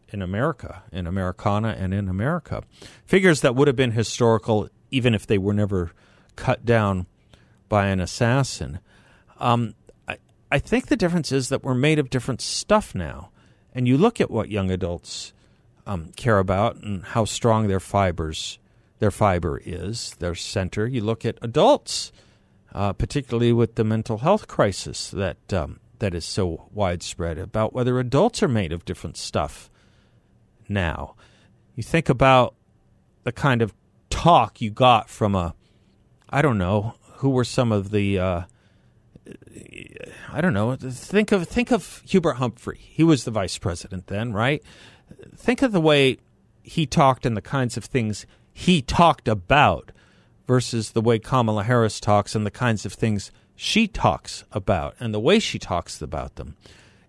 In 0.10 0.22
America, 0.22 0.84
in 0.92 1.08
Americana, 1.08 1.70
and 1.70 1.92
in 1.92 2.08
America, 2.08 2.62
figures 3.04 3.42
that 3.42 3.56
would 3.56 3.68
have 3.68 3.76
been 3.76 3.94
historical 3.94 4.70
even 4.92 5.16
if 5.16 5.26
they 5.26 5.40
were 5.40 5.56
never 5.56 5.92
cut 6.36 6.64
down 6.64 7.08
by 7.68 7.88
an 7.88 8.00
assassin. 8.00 8.80
Um, 9.40 9.74
I, 10.08 10.18
I 10.52 10.60
think 10.60 10.88
the 10.88 10.96
difference 10.96 11.32
is 11.32 11.50
that 11.50 11.64
we're 11.64 11.74
made 11.74 11.98
of 11.98 12.12
different 12.12 12.42
stuff 12.42 12.94
now. 12.94 13.32
And 13.74 13.88
you 13.88 13.98
look 13.98 14.22
at 14.22 14.30
what 14.30 14.52
young 14.52 14.70
adults 14.70 15.34
um, 15.86 16.12
care 16.16 16.40
about 16.40 16.78
and 16.78 17.04
how 17.04 17.26
strong 17.26 17.68
their 17.68 17.80
fibers, 17.80 18.60
their 19.00 19.12
fiber 19.12 19.62
is, 19.64 20.16
their 20.20 20.36
center. 20.36 20.88
You 20.88 21.02
look 21.02 21.26
at 21.26 21.38
adults, 21.42 22.12
uh, 22.74 22.94
particularly 22.94 23.54
with 23.54 23.76
the 23.76 23.84
mental 23.84 24.20
health 24.20 24.48
crisis 24.48 25.10
that 25.12 25.54
um, 25.54 25.80
that 26.00 26.14
is 26.14 26.26
so 26.26 26.68
widespread 26.74 27.38
about 27.38 27.74
whether 27.74 28.00
adults 28.00 28.44
are 28.44 28.48
made 28.48 28.74
of 28.74 28.86
different 28.86 29.18
stuff 29.18 29.70
now. 30.68 31.16
You 31.76 31.84
think 31.84 32.10
about 32.10 32.56
the 33.24 33.32
kind 33.32 33.62
of 33.62 33.74
talk 34.10 34.62
you 34.62 34.70
got 34.70 35.10
from 35.10 35.34
a, 35.34 35.56
I 36.30 36.42
don't 36.42 36.58
know, 36.58 36.96
who 37.16 37.30
were 37.30 37.46
some 37.46 37.72
of 37.72 37.92
the, 37.92 38.20
uh, 38.20 38.42
I 40.32 40.42
don't 40.42 40.54
know. 40.54 40.76
Think 40.76 41.32
of 41.32 41.48
think 41.48 41.72
of 41.72 42.04
Hubert 42.06 42.34
Humphrey. 42.34 42.80
He 42.82 43.04
was 43.04 43.24
the 43.24 43.32
vice 43.32 43.58
president 43.58 44.08
then, 44.08 44.34
right? 44.34 44.62
Think 45.36 45.62
of 45.62 45.72
the 45.72 45.82
way 45.82 46.18
he 46.64 46.86
talked 46.86 47.26
and 47.26 47.36
the 47.36 47.42
kinds 47.42 47.78
of 47.78 47.86
things 47.86 48.26
he 48.54 48.82
talked 48.82 49.28
about 49.28 49.92
versus 50.48 50.92
the 50.92 51.02
way 51.02 51.20
Kamala 51.20 51.64
Harris 51.64 52.00
talks 52.00 52.36
and 52.36 52.46
the 52.46 52.52
kinds 52.52 52.86
of 52.86 52.94
things 52.94 53.32
she 53.56 53.88
talks 53.88 54.44
about 54.52 54.96
and 55.00 55.14
the 55.14 55.20
way 55.20 55.40
she 55.40 55.60
talks 55.60 56.02
about 56.02 56.36
them. 56.36 56.56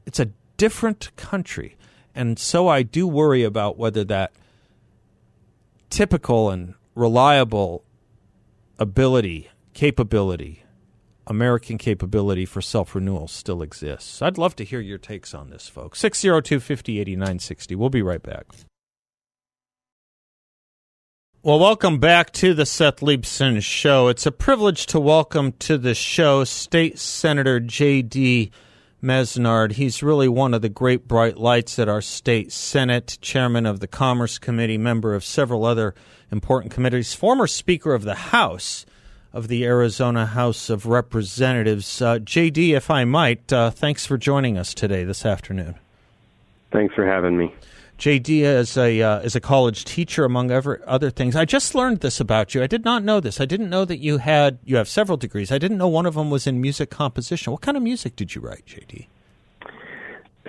It's 0.06 0.20
a 0.20 0.30
different 0.56 1.14
country. 1.16 1.76
And 2.14 2.38
so 2.38 2.68
I 2.68 2.82
do 2.82 3.06
worry 3.06 3.42
about 3.42 3.76
whether 3.76 4.04
that 4.04 4.32
typical 5.90 6.50
and 6.50 6.74
reliable 6.94 7.84
ability, 8.78 9.48
capability, 9.72 10.63
American 11.26 11.78
capability 11.78 12.44
for 12.44 12.60
self 12.60 12.94
renewal 12.94 13.28
still 13.28 13.62
exists. 13.62 14.20
I'd 14.20 14.38
love 14.38 14.56
to 14.56 14.64
hear 14.64 14.80
your 14.80 14.98
takes 14.98 15.34
on 15.34 15.50
this, 15.50 15.68
folks. 15.68 15.98
602 16.00 16.60
50 16.60 17.00
8960. 17.00 17.74
We'll 17.74 17.90
be 17.90 18.02
right 18.02 18.22
back. 18.22 18.46
Well, 21.42 21.58
welcome 21.58 21.98
back 21.98 22.32
to 22.32 22.54
the 22.54 22.64
Seth 22.64 23.00
Leibsohn 23.00 23.62
Show. 23.62 24.08
It's 24.08 24.24
a 24.24 24.32
privilege 24.32 24.86
to 24.86 24.98
welcome 24.98 25.52
to 25.58 25.76
the 25.76 25.94
show 25.94 26.44
State 26.44 26.98
Senator 26.98 27.60
J.D. 27.60 28.50
Mesnard. 29.02 29.72
He's 29.72 30.02
really 30.02 30.26
one 30.26 30.54
of 30.54 30.62
the 30.62 30.70
great 30.70 31.06
bright 31.06 31.36
lights 31.36 31.78
at 31.78 31.86
our 31.86 32.00
state 32.00 32.50
Senate, 32.50 33.18
chairman 33.20 33.66
of 33.66 33.80
the 33.80 33.86
Commerce 33.86 34.38
Committee, 34.38 34.78
member 34.78 35.14
of 35.14 35.22
several 35.22 35.66
other 35.66 35.94
important 36.32 36.72
committees, 36.72 37.12
former 37.12 37.46
Speaker 37.46 37.92
of 37.92 38.04
the 38.04 38.14
House 38.14 38.86
of 39.34 39.48
the 39.48 39.64
Arizona 39.64 40.26
House 40.26 40.70
of 40.70 40.86
Representatives. 40.86 42.00
Uh, 42.00 42.20
JD, 42.20 42.70
if 42.70 42.88
I 42.88 43.04
might, 43.04 43.52
uh, 43.52 43.70
thanks 43.70 44.06
for 44.06 44.16
joining 44.16 44.56
us 44.56 44.72
today, 44.72 45.02
this 45.02 45.26
afternoon. 45.26 45.74
Thanks 46.70 46.94
for 46.94 47.04
having 47.04 47.36
me. 47.36 47.52
JD 47.98 48.40
is 48.40 48.76
a 48.76 49.02
uh, 49.02 49.20
is 49.20 49.36
a 49.36 49.40
college 49.40 49.84
teacher, 49.84 50.24
among 50.24 50.50
ever, 50.50 50.80
other 50.86 51.10
things. 51.10 51.36
I 51.36 51.44
just 51.44 51.74
learned 51.74 52.00
this 52.00 52.20
about 52.20 52.54
you. 52.54 52.62
I 52.62 52.66
did 52.66 52.84
not 52.84 53.04
know 53.04 53.20
this. 53.20 53.40
I 53.40 53.44
didn't 53.44 53.70
know 53.70 53.84
that 53.84 53.98
you 53.98 54.18
had 54.18 54.58
you 54.64 54.76
have 54.76 54.88
several 54.88 55.16
degrees. 55.16 55.52
I 55.52 55.58
didn't 55.58 55.78
know 55.78 55.88
one 55.88 56.06
of 56.06 56.14
them 56.14 56.30
was 56.30 56.46
in 56.46 56.60
music 56.60 56.90
composition. 56.90 57.52
What 57.52 57.60
kind 57.60 57.76
of 57.76 57.82
music 57.82 58.16
did 58.16 58.34
you 58.34 58.40
write, 58.40 58.66
JD? 58.66 59.06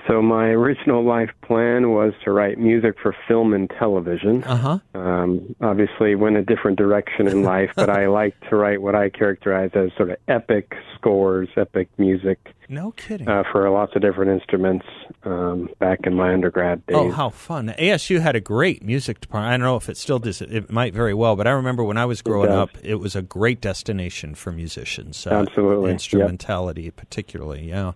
So 0.08 0.22
my 0.22 0.50
original 0.50 1.04
life 1.04 1.32
plan 1.42 1.92
was 1.92 2.14
to 2.24 2.32
write 2.32 2.60
music 2.60 2.96
for 3.02 3.16
film 3.28 3.54
and 3.54 3.70
television. 3.70 4.44
Uh-huh. 4.44 4.80
Um, 4.94 5.56
obviously, 5.62 6.14
went 6.16 6.38
a 6.38 6.44
different 6.44 6.78
direction 6.78 7.28
in 7.28 7.44
life, 7.44 7.72
but 7.76 7.90
I 7.90 8.08
like 8.22 8.40
to 8.50 8.56
write 8.56 8.82
what 8.82 8.94
I 8.94 9.10
characterize 9.10 9.72
as 9.74 9.90
sort 9.98 10.12
of 10.12 10.18
epic 10.28 10.74
scores, 10.96 11.50
epic 11.58 11.90
music. 11.98 12.55
No 12.68 12.92
kidding. 12.92 13.28
Uh, 13.28 13.44
for 13.52 13.70
lots 13.70 13.96
of 13.96 14.02
different 14.02 14.32
instruments 14.32 14.86
um, 15.24 15.70
back 15.80 16.00
in 16.06 16.16
my 16.16 16.34
undergrad 16.34 16.86
days. 16.86 16.98
Oh, 16.98 17.12
how 17.12 17.30
fun! 17.30 17.74
ASU 17.78 18.20
had 18.20 18.36
a 18.36 18.40
great 18.40 18.84
music 18.84 19.22
department. 19.22 19.54
I 19.54 19.58
don't 19.58 19.66
know 19.66 19.76
if 19.76 19.90
it 19.90 19.98
still 19.98 20.20
does. 20.20 20.42
It 20.42 20.72
might 20.72 20.94
very 20.94 21.14
well, 21.14 21.36
but 21.36 21.48
I 21.48 21.52
remember 21.52 21.84
when 21.84 21.98
I 21.98 22.06
was 22.06 22.22
growing 22.22 22.50
it 22.50 22.56
up, 22.56 22.72
it 22.84 22.96
was 22.96 23.16
a 23.16 23.22
great 23.22 23.62
destination 23.62 24.36
for 24.36 24.52
musicians. 24.52 25.28
Uh, 25.28 25.32
Absolutely, 25.32 25.92
instrumentality, 25.92 26.84
yep. 26.84 26.96
particularly. 26.96 27.70
Yeah. 27.70 27.94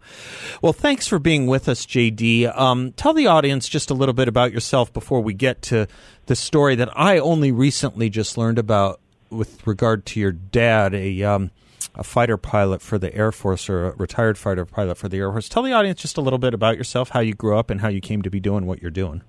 Well, 0.62 0.74
thanks 0.74 1.08
for 1.08 1.20
being 1.20 1.48
with 1.48 1.68
us, 1.68 1.86
JD. 1.86 2.56
Um, 2.58 2.92
tell 2.94 3.14
the 3.14 3.28
audience 3.28 3.68
just 3.68 3.90
a 3.90 3.94
little 3.94 4.14
bit 4.14 4.28
about 4.28 4.52
yourself 4.52 4.94
before 4.94 5.22
we 5.22 5.34
get 5.34 5.62
to 5.64 5.88
the 6.28 6.36
story 6.36 6.76
that 6.76 6.90
I 6.96 7.18
only 7.18 7.52
recently 7.52 8.10
just 8.10 8.38
learned 8.38 8.60
about 8.60 9.00
with 9.30 9.66
regard 9.66 10.06
to 10.08 10.20
your 10.20 10.32
dad, 10.32 10.94
a 10.94 11.24
um, 11.24 11.52
a 11.96 12.04
fighter 12.04 12.38
pilot 12.38 12.82
for 12.82 12.98
the 12.98 13.14
Air 13.16 13.32
Force 13.32 13.70
or 13.70 13.88
a 13.88 13.96
retired 13.96 14.38
fighter 14.38 14.66
pilot 14.66 14.98
for 14.98 15.10
the 15.10 15.18
Air 15.18 15.32
Force. 15.32 15.50
Tell 15.50 15.64
the 15.64 15.74
audience 15.74 16.02
just 16.02 16.18
a 16.18 16.22
little 16.22 16.40
bit 16.40 16.54
about 16.54 16.78
yourself, 16.78 17.10
how 17.10 17.20
you 17.20 17.34
grew 17.34 17.58
up, 17.58 17.70
and 17.70 17.82
how 17.82 17.88
you 17.90 18.02
came 18.02 18.22
to 18.22 18.30
be 18.30 18.40
doing 18.40 18.66
what 18.66 18.82
you're 18.82 18.92
doing. 18.92 19.22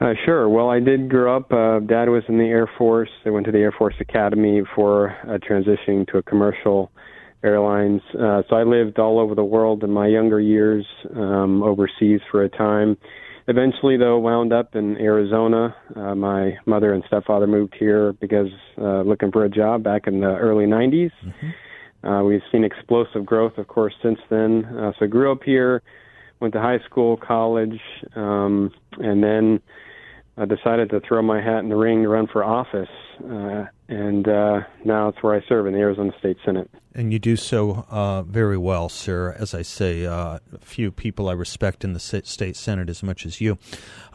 Uh, 0.00 0.14
sure. 0.24 0.48
Well, 0.48 0.70
I 0.70 0.78
did 0.78 1.08
grow 1.08 1.36
up. 1.36 1.52
Uh, 1.52 1.80
Dad 1.80 2.08
was 2.08 2.22
in 2.28 2.38
the 2.38 2.44
Air 2.44 2.70
Force. 2.78 3.10
I 3.26 3.30
went 3.30 3.46
to 3.46 3.52
the 3.52 3.58
Air 3.58 3.72
Force 3.72 3.96
Academy 4.00 4.60
before 4.60 5.16
uh, 5.24 5.38
transitioning 5.38 6.06
to 6.08 6.18
a 6.18 6.22
commercial 6.22 6.92
airlines. 7.42 8.00
Uh, 8.14 8.42
so 8.48 8.56
I 8.56 8.62
lived 8.62 8.98
all 8.98 9.18
over 9.18 9.34
the 9.34 9.44
world 9.44 9.82
in 9.82 9.90
my 9.90 10.06
younger 10.06 10.40
years, 10.40 10.86
um, 11.14 11.62
overseas 11.62 12.20
for 12.30 12.44
a 12.44 12.48
time. 12.48 12.96
Eventually, 13.48 13.96
though, 13.96 14.18
wound 14.18 14.52
up 14.52 14.76
in 14.76 14.98
Arizona. 14.98 15.74
Uh, 15.96 16.14
my 16.14 16.58
mother 16.66 16.92
and 16.92 17.02
stepfather 17.06 17.46
moved 17.46 17.74
here 17.78 18.12
because 18.12 18.48
uh, 18.76 19.00
looking 19.00 19.32
for 19.32 19.46
a 19.46 19.48
job 19.48 19.82
back 19.82 20.06
in 20.06 20.20
the 20.20 20.36
early 20.36 20.66
90s. 20.66 21.10
Mm-hmm. 21.24 22.06
Uh, 22.06 22.22
we've 22.24 22.42
seen 22.52 22.62
explosive 22.62 23.24
growth, 23.24 23.56
of 23.56 23.66
course, 23.66 23.94
since 24.02 24.18
then. 24.28 24.66
Uh, 24.66 24.92
so 24.98 25.06
grew 25.06 25.32
up 25.32 25.42
here, 25.42 25.82
went 26.40 26.52
to 26.52 26.60
high 26.60 26.78
school, 26.84 27.16
college, 27.16 27.80
um, 28.14 28.70
and 28.98 29.24
then 29.24 29.60
I 30.38 30.44
decided 30.44 30.90
to 30.90 31.00
throw 31.00 31.20
my 31.20 31.40
hat 31.40 31.58
in 31.58 31.68
the 31.68 31.76
ring 31.76 32.02
to 32.02 32.08
run 32.08 32.28
for 32.28 32.44
office. 32.44 32.88
Uh, 33.24 33.66
and 33.88 34.28
uh, 34.28 34.60
now 34.84 35.08
it's 35.08 35.20
where 35.20 35.34
I 35.34 35.44
serve 35.48 35.66
in 35.66 35.72
the 35.72 35.80
Arizona 35.80 36.12
State 36.18 36.36
Senate. 36.44 36.70
And 36.94 37.12
you 37.12 37.18
do 37.18 37.34
so 37.34 37.84
uh, 37.90 38.22
very 38.22 38.56
well, 38.56 38.88
sir. 38.88 39.34
As 39.36 39.52
I 39.52 39.62
say, 39.62 40.06
uh, 40.06 40.38
few 40.60 40.92
people 40.92 41.28
I 41.28 41.32
respect 41.32 41.84
in 41.84 41.92
the 41.92 42.00
state 42.00 42.56
senate 42.56 42.88
as 42.88 43.02
much 43.02 43.26
as 43.26 43.40
you. 43.40 43.58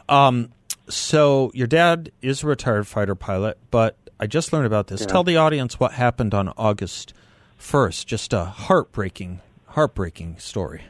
Um, 0.08 0.50
so 0.88 1.50
your 1.54 1.66
dad 1.66 2.10
is 2.22 2.42
a 2.42 2.46
retired 2.46 2.86
fighter 2.86 3.14
pilot, 3.14 3.58
but 3.70 3.96
I 4.18 4.26
just 4.26 4.52
learned 4.52 4.66
about 4.66 4.86
this. 4.86 5.02
Yeah. 5.02 5.08
Tell 5.08 5.24
the 5.24 5.36
audience 5.36 5.78
what 5.78 5.92
happened 5.92 6.32
on 6.32 6.48
August 6.56 7.12
first. 7.56 8.06
Just 8.06 8.32
a 8.32 8.44
heartbreaking, 8.44 9.40
heartbreaking 9.66 10.38
story. 10.38 10.84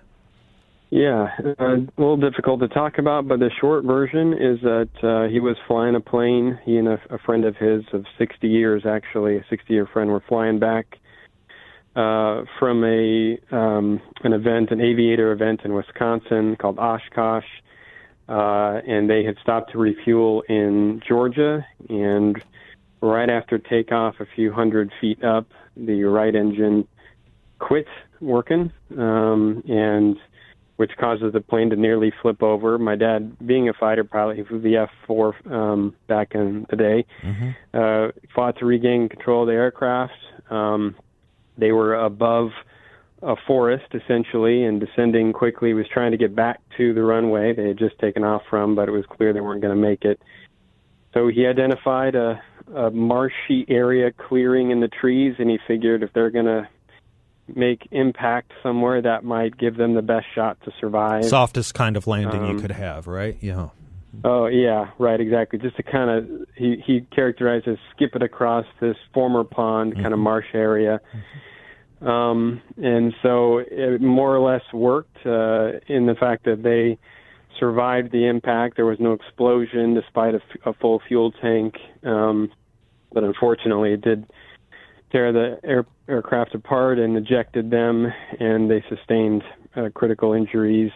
Yeah, 0.95 1.27
uh, 1.59 1.65
a 1.65 1.87
little 1.97 2.17
difficult 2.17 2.61
to 2.61 2.69
talk 2.69 2.99
about, 2.99 3.27
but 3.27 3.41
the 3.41 3.51
short 3.61 3.83
version 3.83 4.33
is 4.33 4.61
that 4.61 4.91
uh, 5.03 5.29
he 5.29 5.41
was 5.41 5.57
flying 5.67 5.97
a 5.97 6.01
plane. 6.01 6.57
He 6.65 6.77
and 6.77 6.87
a, 6.87 7.01
a 7.11 7.19
friend 7.19 7.45
of 7.45 7.57
his 7.57 7.83
of 7.93 8.05
60 8.17 8.47
years, 8.47 8.87
actually, 8.87 9.37
a 9.37 9.45
60 9.51 9.75
year 9.75 9.89
friend, 9.93 10.09
were 10.09 10.23
flying 10.29 10.61
back 10.61 11.01
uh, 11.97 12.45
from 12.61 12.85
a 12.85 13.37
um, 13.51 14.01
an 14.23 14.35
event, 14.35 14.71
an 14.71 14.81
aviator 14.81 15.33
event 15.33 15.63
in 15.65 15.75
Wisconsin 15.75 16.55
called 16.55 16.79
Oshkosh, 16.79 17.43
uh, 18.29 18.79
and 18.87 19.11
they 19.11 19.25
had 19.25 19.35
stopped 19.43 19.73
to 19.73 19.79
refuel 19.79 20.45
in 20.49 21.03
Georgia. 21.09 21.67
And 21.89 22.41
right 23.01 23.29
after 23.29 23.59
takeoff, 23.59 24.21
a 24.21 24.27
few 24.37 24.53
hundred 24.53 24.93
feet 25.01 25.25
up, 25.25 25.49
the 25.77 26.05
right 26.05 26.37
engine 26.37 26.87
quit 27.59 27.89
working, 28.21 28.71
um, 28.97 29.65
and 29.67 30.17
which 30.77 30.91
causes 30.99 31.33
the 31.33 31.41
plane 31.41 31.71
to 31.71 31.77
nearly 31.77 32.13
flip 32.21 32.43
over. 32.43 32.79
My 32.79 32.97
dad, 32.97 33.37
being 33.47 33.69
a 33.69 33.73
fighter 33.73 34.05
pilot, 34.05 34.37
he 34.39 34.45
flew 34.45 34.61
the 34.61 34.77
F-4 34.77 35.53
um, 35.53 35.95
back 36.09 36.35
in 36.35 36.67
the 36.69 36.77
day, 36.77 37.07
mm-hmm. 37.23 37.51
uh, 37.73 38.11
fought 38.35 38.59
to 38.59 38.65
regain 38.65 39.09
control 39.09 39.43
of 39.43 39.49
the 39.49 39.55
aircraft. 39.55 40.15
Um, 40.51 40.97
they 41.57 41.71
were 41.71 41.95
above 41.95 42.51
a 43.23 43.37
forest 43.47 43.87
essentially 43.95 44.65
and 44.65 44.81
descending 44.81 45.33
quickly. 45.33 45.73
Was 45.73 45.87
trying 45.93 46.11
to 46.11 46.19
get 46.19 46.35
back 46.35 46.61
to 46.77 46.93
the 46.93 47.03
runway 47.03 47.55
they 47.55 47.69
had 47.69 47.79
just 47.79 47.99
taken 47.99 48.25
off 48.25 48.43
from, 48.51 48.75
but 48.75 48.89
it 48.89 48.93
was 48.93 49.05
clear 49.09 49.33
they 49.33 49.41
weren't 49.41 49.63
going 49.63 49.75
to 49.75 49.81
make 49.81 50.05
it. 50.05 50.21
So 51.15 51.29
he 51.29 51.47
identified 51.47 52.17
a, 52.17 52.43
a 52.75 52.91
marshy 52.91 53.65
area 53.69 54.11
clearing 54.11 54.73
in 54.73 54.81
the 54.81 54.89
trees, 54.89 55.37
and 55.39 55.49
he 55.49 55.59
figured 55.67 56.03
if 56.03 56.13
they're 56.13 56.31
going 56.31 56.47
to 56.47 56.69
make 57.49 57.87
impact 57.91 58.53
somewhere 58.63 59.03
that 59.03 59.25
might 59.25 59.57
give 59.59 59.77
them 59.77 59.95
the 59.95 60.03
best 60.03 60.27
shot 60.35 60.59
to 60.65 60.73
survive. 60.81 61.25
Softest 61.25 61.75
kind 61.75 61.97
of 61.97 62.07
landing 62.07 62.43
um, 62.43 62.55
you 62.57 62.61
could 62.61 62.71
have, 62.71 63.07
right? 63.07 63.37
Yeah. 63.41 63.69
Oh 64.23 64.47
yeah, 64.47 64.91
right, 64.99 65.21
exactly. 65.21 65.59
Just 65.59 65.77
to 65.77 65.83
kind 65.83 66.11
of 66.11 66.49
he 66.57 66.77
he 66.87 67.01
characterized 67.15 67.67
as 67.67 67.79
skip 67.95 68.15
it 68.15 68.23
across 68.23 68.67
this 68.81 68.97
former 69.13 69.45
pond 69.45 69.93
mm-hmm. 69.93 70.03
kind 70.03 70.15
of 70.15 70.21
marsh 70.21 70.47
area. 70.55 71.01
Um, 72.01 72.61
and 72.77 73.15
so 73.23 73.59
it 73.59 74.01
more 74.01 74.35
or 74.35 74.41
less 74.41 74.63
worked 74.73 75.17
uh, 75.25 75.81
in 75.89 76.07
the 76.07 76.15
fact 76.19 76.45
that 76.45 76.63
they 76.63 76.99
survived 77.59 78.13
the 78.13 78.27
impact. 78.27 78.77
There 78.77 78.85
was 78.85 78.99
no 79.01 79.13
explosion 79.13 79.95
despite 79.95 80.35
a, 80.35 80.39
f- 80.39 80.67
a 80.67 80.73
full 80.75 81.01
fuel 81.09 81.33
tank. 81.33 81.77
Um, 82.05 82.51
but 83.13 83.25
unfortunately, 83.25 83.93
it 83.93 84.03
did 84.03 84.27
tear 85.15 85.33
the 85.33 85.61
air, 85.63 85.87
aircraft 86.09 86.55
apart 86.55 86.99
and 86.99 87.17
ejected 87.17 87.71
them, 87.71 88.13
and 88.41 88.69
they 88.69 88.85
sustained 88.89 89.45
uh, 89.77 89.89
critical 89.95 90.33
injuries 90.33 90.91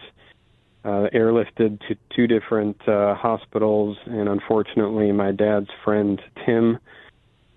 uh, 0.83 1.07
airlifted 1.13 1.79
to 1.87 1.95
two 2.13 2.27
different 2.27 2.77
uh, 2.87 3.15
hospitals, 3.15 3.97
and 4.05 4.27
unfortunately, 4.27 5.11
my 5.11 5.31
dad's 5.31 5.69
friend 5.85 6.21
Tim 6.45 6.79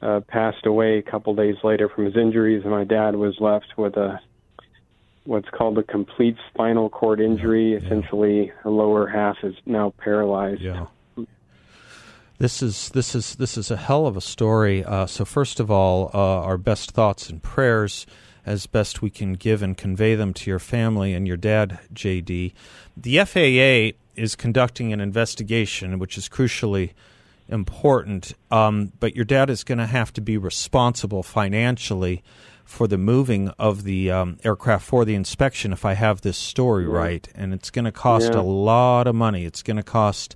uh, 0.00 0.20
passed 0.28 0.66
away 0.66 0.98
a 0.98 1.02
couple 1.02 1.34
days 1.34 1.56
later 1.64 1.88
from 1.88 2.04
his 2.04 2.16
injuries, 2.16 2.62
and 2.62 2.70
my 2.70 2.84
dad 2.84 3.16
was 3.16 3.36
left 3.40 3.76
with 3.76 3.96
a 3.96 4.20
what's 5.24 5.48
called 5.50 5.78
a 5.78 5.84
complete 5.84 6.36
spinal 6.52 6.90
cord 6.90 7.20
injury. 7.20 7.74
Essentially, 7.74 8.52
her 8.62 8.70
lower 8.70 9.06
half 9.06 9.36
is 9.42 9.54
now 9.66 9.94
paralyzed. 9.98 10.60
Yeah. 10.60 10.86
This 12.42 12.60
is 12.60 12.88
this 12.88 13.14
is 13.14 13.36
this 13.36 13.56
is 13.56 13.70
a 13.70 13.76
hell 13.76 14.04
of 14.04 14.16
a 14.16 14.20
story. 14.20 14.84
Uh, 14.84 15.06
so 15.06 15.24
first 15.24 15.60
of 15.60 15.70
all, 15.70 16.10
uh, 16.12 16.18
our 16.18 16.58
best 16.58 16.90
thoughts 16.90 17.30
and 17.30 17.40
prayers, 17.40 18.04
as 18.44 18.66
best 18.66 19.00
we 19.00 19.10
can 19.10 19.34
give 19.34 19.62
and 19.62 19.76
convey 19.76 20.16
them 20.16 20.34
to 20.34 20.50
your 20.50 20.58
family 20.58 21.14
and 21.14 21.28
your 21.28 21.36
dad, 21.36 21.78
JD. 21.94 22.52
The 22.96 23.18
FAA 23.24 23.96
is 24.20 24.34
conducting 24.34 24.92
an 24.92 25.00
investigation, 25.00 26.00
which 26.00 26.18
is 26.18 26.28
crucially 26.28 26.94
important. 27.48 28.32
Um, 28.50 28.90
but 28.98 29.14
your 29.14 29.24
dad 29.24 29.48
is 29.48 29.62
going 29.62 29.78
to 29.78 29.86
have 29.86 30.12
to 30.14 30.20
be 30.20 30.36
responsible 30.36 31.22
financially 31.22 32.24
for 32.64 32.88
the 32.88 32.98
moving 32.98 33.50
of 33.50 33.84
the 33.84 34.10
um, 34.10 34.38
aircraft 34.42 34.84
for 34.84 35.04
the 35.04 35.14
inspection, 35.14 35.72
if 35.72 35.84
I 35.84 35.92
have 35.92 36.22
this 36.22 36.38
story 36.38 36.86
right. 36.86 37.28
And 37.36 37.54
it's 37.54 37.70
going 37.70 37.84
to 37.84 37.92
cost 37.92 38.32
Yeah. 38.32 38.40
a 38.40 38.42
lot 38.42 39.06
of 39.06 39.14
money. 39.14 39.44
It's 39.44 39.62
going 39.62 39.76
to 39.76 39.84
cost 39.84 40.34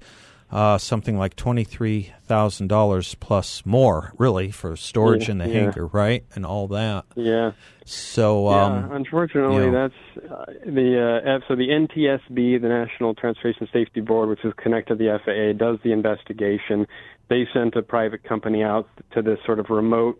uh, 0.50 0.78
something 0.78 1.18
like 1.18 1.34
twenty-three 1.36 2.12
thousand 2.24 2.68
dollars 2.68 3.14
plus 3.16 3.64
more, 3.66 4.12
really, 4.18 4.50
for 4.50 4.76
storage 4.76 5.24
Yeah, 5.26 5.32
in 5.32 5.38
the 5.38 5.48
yeah. 5.48 5.60
hangar, 5.60 5.86
right, 5.86 6.24
and 6.34 6.46
all 6.46 6.68
that. 6.68 7.04
Yeah. 7.14 7.52
So, 7.84 8.50
yeah, 8.50 8.64
um, 8.64 8.92
unfortunately, 8.92 9.64
you 9.64 9.70
know. 9.70 9.88
that's 9.88 10.24
uh, 10.32 10.44
the 10.64 11.20
uh, 11.24 11.36
F- 11.36 11.42
so 11.46 11.54
the 11.54 11.68
NTSB, 11.68 12.60
the 12.60 12.68
National 12.68 13.14
Transportation 13.14 13.68
Safety 13.72 14.00
Board, 14.00 14.28
which 14.28 14.44
is 14.44 14.52
connected 14.56 14.98
to 14.98 15.04
the 15.04 15.18
FAA, 15.24 15.56
does 15.56 15.78
the 15.84 15.92
investigation. 15.92 16.86
They 17.28 17.46
sent 17.52 17.76
a 17.76 17.82
private 17.82 18.24
company 18.24 18.62
out 18.64 18.88
to 19.12 19.22
this 19.22 19.38
sort 19.46 19.58
of 19.60 19.66
remote, 19.70 20.18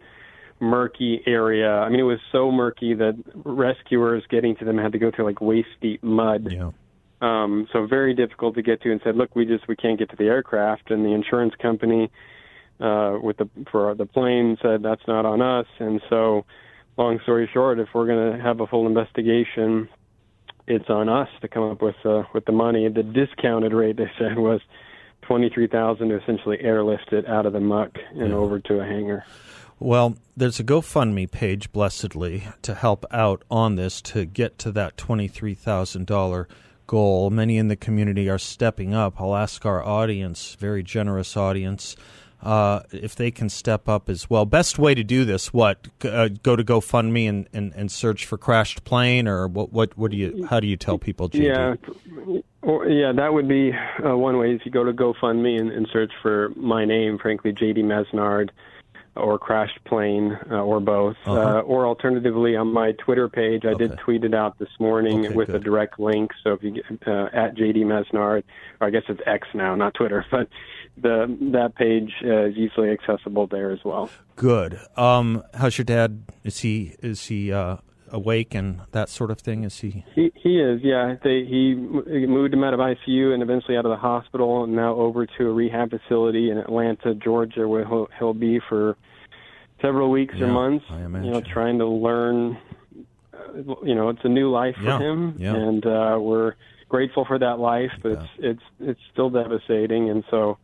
murky 0.61 1.23
area. 1.27 1.71
I 1.71 1.89
mean, 1.89 2.01
it 2.01 2.05
was 2.05 2.19
so 2.33 2.51
murky 2.53 2.95
that 2.95 3.15
rescuers 3.35 4.25
getting 4.31 4.57
to 4.57 4.65
them 4.65 4.79
had 4.79 4.93
to 4.93 4.99
go 4.99 5.11
through 5.15 5.25
like 5.27 5.41
waist 5.41 5.69
deep 5.81 6.03
mud. 6.03 6.49
yeah, 6.51 6.71
Um, 7.21 7.67
so 7.73 7.87
very 7.87 8.15
difficult 8.15 8.55
to 8.57 8.63
get 8.63 8.83
to, 8.83 8.93
and 8.93 9.01
said, 9.03 9.17
"Look, 9.17 9.35
we 9.35 9.47
just 9.47 9.67
we 9.69 9.77
can't 9.77 9.99
get 9.99 10.11
to 10.11 10.17
the 10.17 10.25
aircraft." 10.25 10.91
And 10.91 11.05
the 11.05 11.13
insurance 11.13 11.55
company 11.61 12.11
uh, 12.81 13.19
with 13.23 13.39
the 13.39 13.49
for 13.71 13.95
the 13.95 14.07
plane 14.07 14.59
said 14.61 14.83
that's 14.83 15.07
not 15.09 15.25
on 15.25 15.41
us. 15.41 15.67
And 15.79 16.01
so, 16.11 16.45
long 16.97 17.19
story 17.23 17.49
short, 17.53 17.79
if 17.79 17.89
we're 17.95 18.07
going 18.07 18.37
to 18.37 18.43
have 18.43 18.61
a 18.61 18.67
full 18.67 18.87
investigation, 18.87 19.89
it's 20.67 20.91
on 20.91 21.09
us 21.09 21.29
to 21.41 21.49
come 21.49 21.71
up 21.71 21.81
with 21.81 21.97
uh, 22.05 22.25
with 22.35 22.45
the 22.45 22.53
money. 22.53 22.89
The 22.89 23.03
discounted 23.03 23.73
rate 23.73 23.97
they 23.97 24.11
said 24.19 24.37
was 24.37 24.61
twenty 25.23 25.49
three 25.49 25.69
thousand 25.69 26.11
to 26.11 26.21
essentially 26.21 26.59
airlift 26.61 27.13
it 27.13 27.27
out 27.27 27.47
of 27.47 27.55
the 27.55 27.61
muck 27.61 27.93
and 28.15 28.35
over 28.35 28.59
to 28.61 28.81
a 28.81 28.85
hangar. 28.85 29.25
Well, 29.79 30.17
there's 30.35 30.59
a 30.59 30.65
GoFundMe 30.65 31.31
page, 31.31 31.71
blessedly, 31.71 32.49
to 32.63 32.75
help 32.75 33.05
out 33.11 33.43
on 33.51 33.77
this 33.77 34.01
to 34.03 34.25
get 34.25 34.59
to 34.61 34.73
that 34.73 34.97
$23,000 34.97 36.47
goal. 36.87 37.31
Many 37.31 37.57
in 37.57 37.69
the 37.69 37.77
community 37.77 38.29
are 38.29 38.39
stepping 38.39 38.95
up. 38.95 39.21
I'll 39.21 39.37
ask 39.37 39.65
our 39.67 39.83
audience, 39.85 40.57
very 40.59 40.83
generous 40.83 41.37
audience, 41.37 41.97
uh, 42.43 42.81
if 42.93 43.15
they 43.17 43.31
can 43.31 43.49
step 43.49 43.89
up 43.89 44.09
as 44.09 44.29
well. 44.31 44.45
Best 44.45 44.79
way 44.79 44.95
to 44.95 45.03
do 45.03 45.25
this, 45.25 45.53
what? 45.53 45.89
Uh, 46.05 46.29
go 46.43 46.55
to 46.57 46.63
GoFundMe 46.63 47.29
and, 47.29 47.49
and, 47.53 47.73
and 47.75 47.91
search 47.91 48.27
for 48.27 48.39
crashed 48.39 48.85
plane, 48.85 49.27
or 49.27 49.49
what, 49.49 49.73
what, 49.73 49.97
what 49.97 50.11
do 50.11 50.17
you, 50.17 50.47
how 50.49 50.61
do 50.61 50.67
you 50.67 50.77
tell 50.77 50.99
people? 50.99 51.31
Yeah, 51.33 51.75
or, 52.63 52.89
yeah, 52.89 53.13
that 53.13 53.33
would 53.33 53.49
be 53.49 53.73
uh, 53.73 54.17
one 54.17 54.39
way. 54.39 54.55
If 54.55 54.65
you 54.65 54.71
go 54.71 54.85
to 54.85 54.93
GoFundMe 54.93 55.61
and, 55.61 55.71
and 55.71 55.89
search 55.93 56.13
for 56.23 56.51
my 56.57 56.85
name, 56.85 57.19
frankly, 57.19 57.53
JD 57.53 57.79
Mesnard, 57.79 58.51
or 59.17 59.39
crashed 59.39 59.83
plane, 59.85 60.39
uh, 60.51 60.63
or 60.63 60.81
both, 60.81 61.17
Uh-huh. 61.27 61.59
uh, 61.59 61.61
or 61.63 61.87
alternatively 61.87 62.57
on 62.57 62.73
my 62.73 62.93
Twitter 62.93 63.29
page, 63.29 63.65
I 63.65 63.75
did 63.75 63.97
tweet 63.99 64.25
it 64.25 64.35
out 64.35 64.59
this 64.59 64.69
morning 64.79 65.27
Okay, 65.27 65.35
with 65.35 65.49
a 65.51 65.59
direct 65.59 65.99
link. 65.99 66.31
So 66.45 66.53
if 66.53 66.63
you 66.63 66.71
get 66.73 66.85
uh, 67.07 67.29
at 67.33 67.57
JD 67.57 67.85
Mesnard, 67.85 68.43
or 68.81 68.87
I 68.87 68.91
guess 68.91 69.03
it's 69.09 69.21
X 69.27 69.49
now, 69.55 69.75
not 69.75 69.95
Twitter, 69.95 70.25
but 70.31 70.49
the 70.97 71.27
that 71.53 71.75
page 71.75 72.13
uh, 72.25 72.47
is 72.47 72.57
easily 72.57 72.91
accessible 72.91 73.47
there 73.47 73.71
as 73.71 73.81
well. 73.85 74.11
Good. 74.37 74.79
Um, 74.97 75.43
how's 75.55 75.77
your 75.79 75.85
dad? 75.85 76.23
Is 76.45 76.61
he, 76.61 76.97
is 77.03 77.27
he, 77.27 77.53
uh, 77.53 77.77
awake 78.11 78.55
and 78.55 78.81
that 78.93 79.09
sort 79.09 79.31
of 79.31 79.41
thing? 79.41 79.65
Is 79.65 79.79
he, 79.81 80.05
He 80.15 80.33
he 80.35 80.61
is, 80.61 80.81
yeah. 80.83 81.17
They 81.23 81.45
he 81.45 81.75
moved 81.75 82.55
him 82.55 82.65
out 82.65 82.75
of 82.75 82.81
ICU 82.81 83.33
and 83.33 83.43
eventually 83.43 83.77
out 83.77 83.85
of 83.85 83.91
the 83.91 83.97
hospital, 83.97 84.65
and 84.65 84.75
now 84.75 84.95
over 84.95 85.27
to 85.27 85.49
a 85.49 85.53
rehab 85.53 85.91
facility 85.91 86.51
in 86.51 86.59
Atlanta, 86.59 87.15
Georgia, 87.15 87.67
where 87.67 87.85
he'll 87.87 88.09
he'll 88.19 88.35
be 88.35 88.61
for 88.69 88.97
several 89.83 90.11
weeks 90.11 90.35
Yeah, 90.37 90.47
or 90.47 90.53
months. 90.53 90.85
I 90.91 91.03
imagine. 91.03 91.27
You 91.27 91.33
know, 91.33 91.41
trying 91.41 91.79
to 91.79 91.87
learn. 91.87 92.59
You 93.85 93.95
know, 93.95 94.11
it's 94.11 94.25
a 94.25 94.29
new 94.29 94.51
life 94.51 94.77
for 94.77 94.99
him, 94.99 95.37
yeah. 95.39 95.55
and 95.55 95.87
uh, 95.87 96.19
we're 96.21 96.55
grateful 96.89 97.25
for 97.25 97.39
that 97.39 97.59
life. 97.59 97.93
But 98.03 98.13
it's 98.13 98.29
it's 98.39 98.63
it's 98.81 99.01
still 99.13 99.31
devastating, 99.31 100.11
and 100.11 100.25
so 100.31 100.59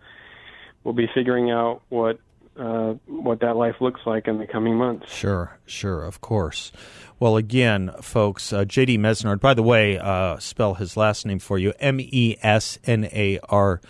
we'll 0.85 0.95
be 0.95 1.09
figuring 1.15 1.51
out 1.51 1.83
what. 1.89 2.19
Uh, 2.55 2.95
what 3.07 3.41
that 3.41 3.57
life 3.57 3.77
looks 3.81 4.03
like 4.05 4.29
in 4.29 4.37
the 4.39 4.47
coming 4.47 4.77
months. 4.77 5.11
Sure, 5.11 5.59
sure, 5.65 6.05
of 6.05 6.21
course. 6.21 6.71
Well, 7.19 7.37
again, 7.37 7.93
folks, 8.03 8.53
uh, 8.53 8.65
JD 8.65 8.99
Mesnard, 8.99 9.41
by 9.41 9.55
the 9.55 9.63
way, 9.63 9.99
uh, 9.99 10.39
spell 10.39 10.75
his 10.75 10.97
last 10.97 11.25
name 11.25 11.39
for 11.39 11.57
you 11.57 11.73
M 11.81 11.99
E 11.99 12.37
S 12.43 12.79
N 12.85 13.09
A 13.13 13.39
R 13.49 13.81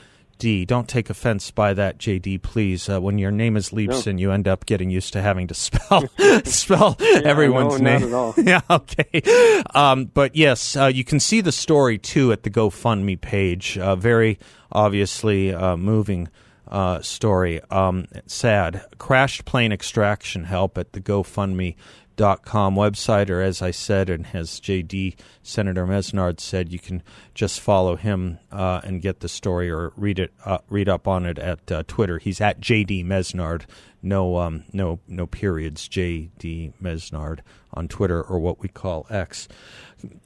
D. 0.43 0.65
Don't 0.65 0.89
take 0.89 1.09
offense 1.09 1.51
by 1.51 1.73
that, 1.73 1.99
JD, 1.99 2.43
please. 2.43 2.89
Uh, 2.89 3.01
when 3.01 3.19
your 3.19 3.31
name 3.31 3.57
is 3.57 3.71
Leibsohn, 3.71 4.19
you 4.19 4.33
end 4.33 4.47
up 4.47 4.67
getting 4.67 4.91
used 4.91 5.13
to 5.15 5.23
having 5.23 5.47
to 5.49 5.55
spell 5.55 6.05
spell 6.45 6.97
everyone's 7.01 7.81
no, 7.81 7.99
name. 7.99 8.09
at 8.09 8.13
all. 8.13 8.35
yeah, 8.39 8.61
okay. 8.69 9.63
Um, 9.75 10.07
but 10.07 10.37
yes, 10.37 10.77
uh, 10.77 10.87
you 10.87 11.03
can 11.03 11.19
see 11.19 11.41
the 11.41 11.53
story 11.53 11.97
too 11.97 12.33
at 12.33 12.43
the 12.43 12.51
GoFundMe 12.51 13.21
page. 13.21 13.79
Uh, 13.79 13.97
very 13.97 14.39
obviously 14.71 15.55
uh, 15.55 15.77
moving 15.77 16.29
uh, 16.73 17.03
story. 17.03 17.61
Um, 17.71 18.07
sad. 18.27 18.85
Crashed 18.99 19.45
plane 19.45 19.73
extraction 19.73 20.45
help 20.45 20.79
at 20.79 20.95
the 20.95 21.01
GoFundMe.com 21.01 22.75
website, 22.75 23.29
or 23.29 23.43
as 23.43 23.61
I 23.61 23.71
said, 23.71 24.09
and 24.09 24.27
as 24.33 24.59
JD 24.59 25.17
Senator 25.43 25.87
Mesnard 25.87 26.41
said, 26.41 26.73
you 26.73 26.79
can 26.79 27.03
just 27.35 27.61
follow 27.61 27.97
him 27.97 28.39
uh, 28.51 28.81
and 28.83 29.03
get 29.03 29.21
the 29.21 29.29
story 29.29 29.71
or 29.71 29.93
read 29.97 30.19
it, 30.19 30.33
uh, 30.47 30.59
read 30.71 30.89
up 30.89 31.07
on 31.07 31.27
it 31.27 31.39
at 31.39 31.71
uh, 31.71 31.83
Twitter. 31.87 32.19
He's 32.19 32.41
at 32.41 32.61
JD 32.61 33.05
Mesnard. 33.05 33.63
No, 34.03 34.39
um, 34.39 34.65
no, 34.73 34.99
no 35.07 35.27
periods. 35.27 35.89
JD 35.89 36.73
Mesnard 36.83 37.41
on 37.75 37.87
Twitter 37.87 38.23
or 38.23 38.39
what 38.39 38.61
we 38.61 38.69
call 38.69 39.07
X 39.11 39.47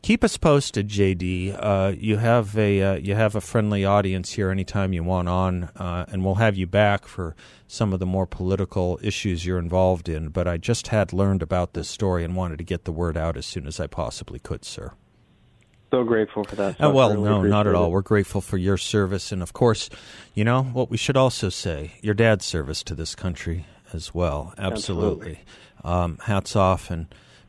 keep 0.02 0.22
us 0.24 0.36
posted, 0.36 0.88
JD. 0.88 1.56
Uh, 1.58 1.92
you 1.96 2.16
have 2.18 2.56
a 2.56 2.82
uh, 2.82 2.94
you 2.94 3.14
have 3.14 3.34
a 3.34 3.40
friendly 3.40 3.84
audience 3.84 4.32
here 4.32 4.50
anytime 4.50 4.92
you 4.92 5.02
want 5.04 5.28
on, 5.28 5.64
uh, 5.76 6.06
and 6.08 6.24
we'll 6.24 6.36
have 6.36 6.56
you 6.56 6.66
back 6.66 7.06
for 7.06 7.34
some 7.66 7.92
of 7.92 7.98
the 8.00 8.06
more 8.06 8.26
political 8.26 8.98
issues 9.02 9.44
you're 9.46 9.58
involved 9.58 10.08
in. 10.08 10.28
But 10.28 10.46
I 10.46 10.56
just 10.56 10.88
had 10.88 11.12
learned 11.12 11.42
about 11.42 11.72
this 11.74 11.88
story 11.88 12.24
and 12.24 12.36
wanted 12.36 12.58
to 12.58 12.64
get 12.64 12.84
the 12.84 12.92
word 12.92 13.16
out 13.16 13.36
as 13.36 13.46
soon 13.46 13.66
as 13.66 13.80
I 13.80 13.86
possibly 13.86 14.38
could, 14.38 14.64
sir. 14.64 14.92
So 15.92 16.02
grateful 16.02 16.42
for 16.44 16.56
that. 16.56 16.76
Oh, 16.80 16.90
well, 16.90 17.10
Really 17.10 17.24
no, 17.24 17.42
not 17.42 17.66
at 17.68 17.74
all. 17.74 17.86
it. 17.86 17.90
We're 17.90 18.02
grateful 18.02 18.40
for 18.40 18.56
your 18.56 18.76
service, 18.76 19.30
and 19.30 19.40
of 19.42 19.52
course, 19.52 19.88
you 20.34 20.44
know 20.44 20.62
what 20.64 20.90
we 20.90 20.96
should 20.96 21.16
also 21.16 21.48
say: 21.48 21.92
your 22.02 22.14
dad's 22.14 22.44
service 22.44 22.82
to 22.84 22.94
this 22.94 23.14
country 23.14 23.66
as 23.92 24.12
well. 24.12 24.52
Absolutely. 24.58 25.40
Um, 25.84 26.18
hats 26.24 26.56
off 26.56 26.90
and 26.90 27.06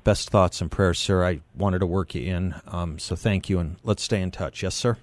best 0.07 0.29
thoughts 0.29 0.61
and 0.61 0.71
prayers, 0.71 0.97
sir. 0.97 1.25
I 1.25 1.41
wanted 1.53 1.79
to 1.79 1.85
work 1.85 2.15
you 2.15 2.33
in, 2.33 2.55
um, 2.65 2.97
so 2.97 3.13
thank 3.13 3.49
you, 3.49 3.59
and 3.59 3.75
let's 3.83 4.01
stay 4.01 4.21
in 4.21 4.31
touch. 4.31 4.63
Yes, 4.63 4.73
sir. 4.73 4.95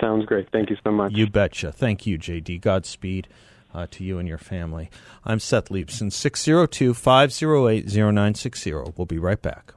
Sounds 0.00 0.24
great. 0.24 0.48
Thank 0.50 0.70
you 0.70 0.78
so 0.82 0.90
much. 0.90 1.12
You 1.12 1.26
betcha. 1.26 1.70
Thank 1.70 2.06
you, 2.06 2.16
JD. 2.18 2.62
Godspeed 2.62 3.28
uh, 3.74 3.88
to 3.90 4.02
you 4.02 4.18
and 4.18 4.26
your 4.26 4.38
family. 4.38 4.88
I'm 5.22 5.38
Seth 5.38 5.68
Leibsohn, 5.68 6.10
602 6.10 6.94
508 6.94 7.84
0960. 7.84 8.72
We'll 8.96 9.04
be 9.04 9.18
right 9.18 9.42
back. 9.42 9.74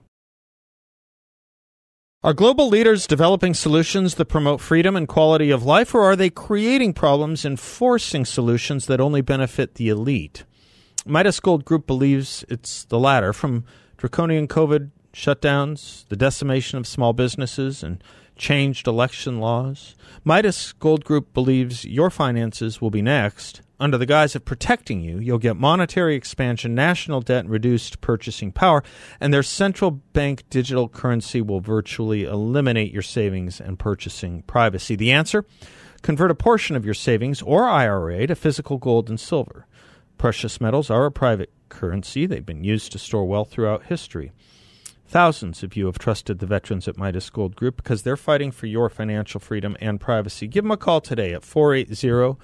Are 2.23 2.33
global 2.33 2.69
leaders 2.69 3.05
developing 3.05 3.53
solutions 3.53 4.15
that 4.15 4.27
promote 4.27 4.61
freedom 4.61 4.95
and 4.95 5.05
quality 5.05 5.51
of 5.51 5.65
life, 5.65 5.93
or 5.93 6.03
are 6.03 6.15
they 6.15 6.29
creating 6.29 6.93
problems 6.93 7.43
and 7.43 7.59
forcing 7.59 8.23
solutions 8.23 8.85
that 8.85 9.01
only 9.01 9.19
benefit 9.19 9.75
the 9.75 9.89
elite? 9.89 10.45
Midas 11.05 11.41
Gold 11.41 11.65
Group 11.65 11.85
believes 11.85 12.45
it's 12.47 12.85
the 12.85 12.97
latter. 12.97 13.33
From 13.33 13.65
draconian 14.03 14.49
COVID 14.49 14.89
shutdowns, 15.13 16.05
the 16.09 16.17
decimation 16.17 16.77
of 16.77 16.85
small 16.85 17.13
businesses, 17.13 17.81
and 17.81 18.03
changed 18.35 18.85
election 18.85 19.39
laws, 19.39 19.95
Midas 20.25 20.73
Gold 20.73 21.05
Group 21.05 21.33
believes 21.33 21.85
your 21.85 22.09
finances 22.09 22.81
will 22.81 22.89
be 22.89 23.01
next. 23.01 23.61
Under 23.79 23.97
the 23.97 24.05
guise 24.05 24.35
of 24.35 24.43
protecting 24.43 24.99
you, 24.99 25.19
you'll 25.19 25.37
get 25.37 25.55
monetary 25.55 26.15
expansion, 26.15 26.75
national 26.75 27.21
debt, 27.21 27.45
and 27.45 27.49
reduced 27.49 28.01
purchasing 28.01 28.51
power, 28.51 28.83
and 29.21 29.33
their 29.33 29.41
central 29.41 29.91
bank 29.91 30.43
digital 30.49 30.89
currency 30.89 31.39
will 31.39 31.61
virtually 31.61 32.25
eliminate 32.25 32.91
your 32.91 33.01
savings 33.01 33.61
and 33.61 33.79
purchasing 33.79 34.41
privacy. 34.41 34.97
The 34.97 35.13
answer? 35.13 35.45
Convert 36.01 36.29
a 36.29 36.35
portion 36.35 36.75
of 36.75 36.83
your 36.83 36.93
savings 36.93 37.41
or 37.41 37.69
IRA 37.69 38.27
to 38.27 38.35
physical 38.35 38.77
gold 38.77 39.07
and 39.07 39.17
silver. 39.17 39.65
Precious 40.17 40.59
metals 40.59 40.89
are 40.89 41.05
a 41.05 41.11
private 41.11 41.53
currency. 41.73 42.25
They've 42.25 42.45
been 42.45 42.63
used 42.63 42.93
to 42.93 42.99
store 42.99 43.25
wealth 43.25 43.51
throughout 43.51 43.87
history. 43.87 44.31
Thousands 45.05 45.63
of 45.63 45.75
you 45.75 45.87
have 45.87 45.99
trusted 45.99 46.39
the 46.39 46.45
veterans 46.45 46.87
at 46.87 46.97
Midas 46.97 47.29
Gold 47.29 47.55
Group 47.55 47.77
because 47.77 48.03
they're 48.03 48.15
fighting 48.15 48.51
for 48.51 48.67
your 48.67 48.89
financial 48.89 49.39
freedom 49.39 49.75
and 49.81 49.99
privacy. 49.99 50.47
Give 50.47 50.63
them 50.63 50.71
a 50.71 50.77
call 50.77 51.01
today 51.01 51.33
at 51.33 51.43
480 51.43 52.37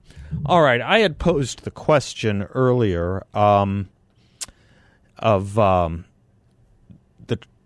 All 0.45 0.61
right, 0.61 0.81
I 0.81 0.99
had 0.99 1.17
posed 1.17 1.63
the 1.63 1.71
question 1.71 2.43
earlier 2.43 3.25
um, 3.33 3.89
of 5.17 5.57
um, 5.57 6.05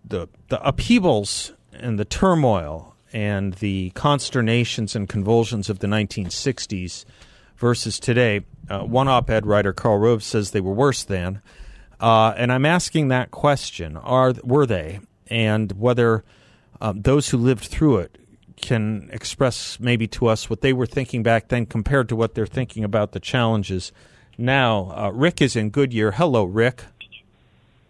the, 0.04 0.28
the 0.48 0.62
upheavals 0.66 1.52
and 1.72 1.98
the 1.98 2.04
turmoil 2.04 2.94
and 3.12 3.54
the 3.54 3.90
consternations 3.90 4.96
and 4.96 5.08
convulsions 5.08 5.70
of 5.70 5.78
the 5.78 5.86
1960s 5.86 7.04
versus 7.56 7.98
today. 7.98 8.40
Uh, 8.68 8.80
one 8.80 9.08
op-ed 9.08 9.46
writer, 9.46 9.72
Karl 9.72 9.98
Rove, 9.98 10.22
says 10.22 10.50
they 10.50 10.60
were 10.60 10.72
worse 10.72 11.04
than, 11.04 11.40
uh, 12.00 12.34
and 12.36 12.52
I'm 12.52 12.66
asking 12.66 13.08
that 13.08 13.30
question: 13.30 13.96
Are 13.96 14.34
were 14.42 14.66
they, 14.66 15.00
and 15.28 15.70
whether 15.72 16.24
um, 16.80 17.02
those 17.02 17.28
who 17.28 17.38
lived 17.38 17.64
through 17.64 17.98
it 17.98 18.18
can 18.56 19.08
express 19.12 19.78
maybe 19.80 20.06
to 20.06 20.26
us 20.26 20.48
what 20.48 20.60
they 20.60 20.72
were 20.72 20.86
thinking 20.86 21.22
back 21.22 21.48
then 21.48 21.66
compared 21.66 22.08
to 22.08 22.16
what 22.16 22.34
they're 22.34 22.46
thinking 22.46 22.84
about 22.84 23.12
the 23.12 23.20
challenges 23.20 23.92
now. 24.38 24.92
Uh, 24.96 25.10
Rick 25.10 25.42
is 25.42 25.56
in 25.56 25.70
Goodyear. 25.70 26.12
Hello, 26.12 26.44
Rick. 26.44 26.84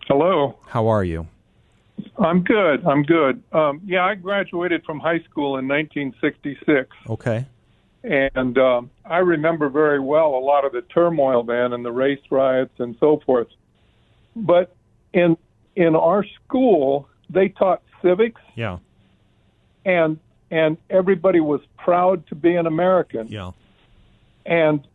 Hello. 0.06 0.58
How 0.66 0.86
are 0.88 1.04
you? 1.04 1.28
I'm 2.18 2.44
good. 2.44 2.84
I'm 2.86 3.02
good. 3.02 3.42
Um, 3.52 3.80
yeah, 3.84 4.04
I 4.04 4.14
graduated 4.14 4.84
from 4.84 5.00
high 5.00 5.20
school 5.20 5.58
in 5.58 5.66
1966. 5.66 6.88
Okay. 7.10 7.44
And 8.04 8.58
um, 8.58 8.90
I 9.04 9.18
remember 9.18 9.68
very 9.68 9.98
well 9.98 10.34
a 10.34 10.38
lot 10.38 10.64
of 10.64 10.72
the 10.72 10.82
turmoil 10.82 11.42
then 11.42 11.72
and 11.72 11.84
the 11.84 11.92
race 11.92 12.20
riots 12.30 12.74
and 12.78 12.96
so 13.00 13.20
forth. 13.24 13.48
But 14.36 14.76
in 15.12 15.36
in 15.76 15.96
our 15.96 16.24
school, 16.44 17.08
they 17.30 17.48
taught 17.48 17.82
civics. 18.02 18.40
Yeah. 18.54 18.78
And 19.84 20.18
and 20.50 20.76
everybody 20.90 21.40
was 21.40 21.60
proud 21.78 22.26
to 22.28 22.34
be 22.34 22.54
an 22.54 22.66
American. 22.66 23.28
Yeah. 23.28 23.52
And 24.44 24.86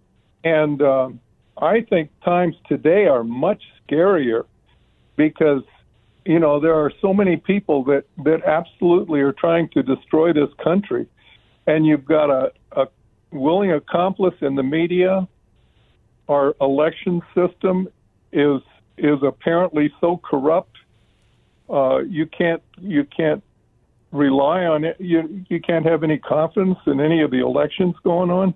and 0.43 0.81
um, 0.81 1.19
I 1.57 1.81
think 1.81 2.11
times 2.23 2.55
today 2.67 3.07
are 3.07 3.23
much 3.23 3.63
scarier 3.87 4.45
because 5.15 5.63
you 6.29 6.37
know 6.37 6.59
there 6.59 6.75
are 6.75 6.91
so 7.01 7.11
many 7.11 7.37
people 7.37 7.83
that 7.85 8.03
that 8.23 8.43
absolutely 8.45 9.19
are 9.21 9.31
trying 9.31 9.67
to 9.69 9.81
destroy 9.81 10.31
this 10.31 10.53
country, 10.63 11.07
and 11.65 11.87
you've 11.87 12.05
got 12.05 12.29
a, 12.29 12.51
a 12.73 12.87
willing 13.31 13.71
accomplice 13.71 14.35
in 14.41 14.53
the 14.53 14.61
media. 14.61 15.27
Our 16.27 16.55
election 16.61 17.23
system 17.33 17.87
is 18.31 18.61
is 18.99 19.17
apparently 19.23 19.91
so 19.99 20.17
corrupt. 20.17 20.75
Uh, 21.67 22.01
you 22.07 22.27
can't 22.27 22.61
you 22.79 23.05
can't 23.05 23.43
rely 24.11 24.65
on 24.65 24.83
it. 24.83 24.97
You 24.99 25.43
you 25.49 25.59
can't 25.59 25.87
have 25.87 26.03
any 26.03 26.19
confidence 26.19 26.77
in 26.85 26.99
any 26.99 27.23
of 27.23 27.31
the 27.31 27.39
elections 27.39 27.95
going 28.03 28.29
on, 28.29 28.53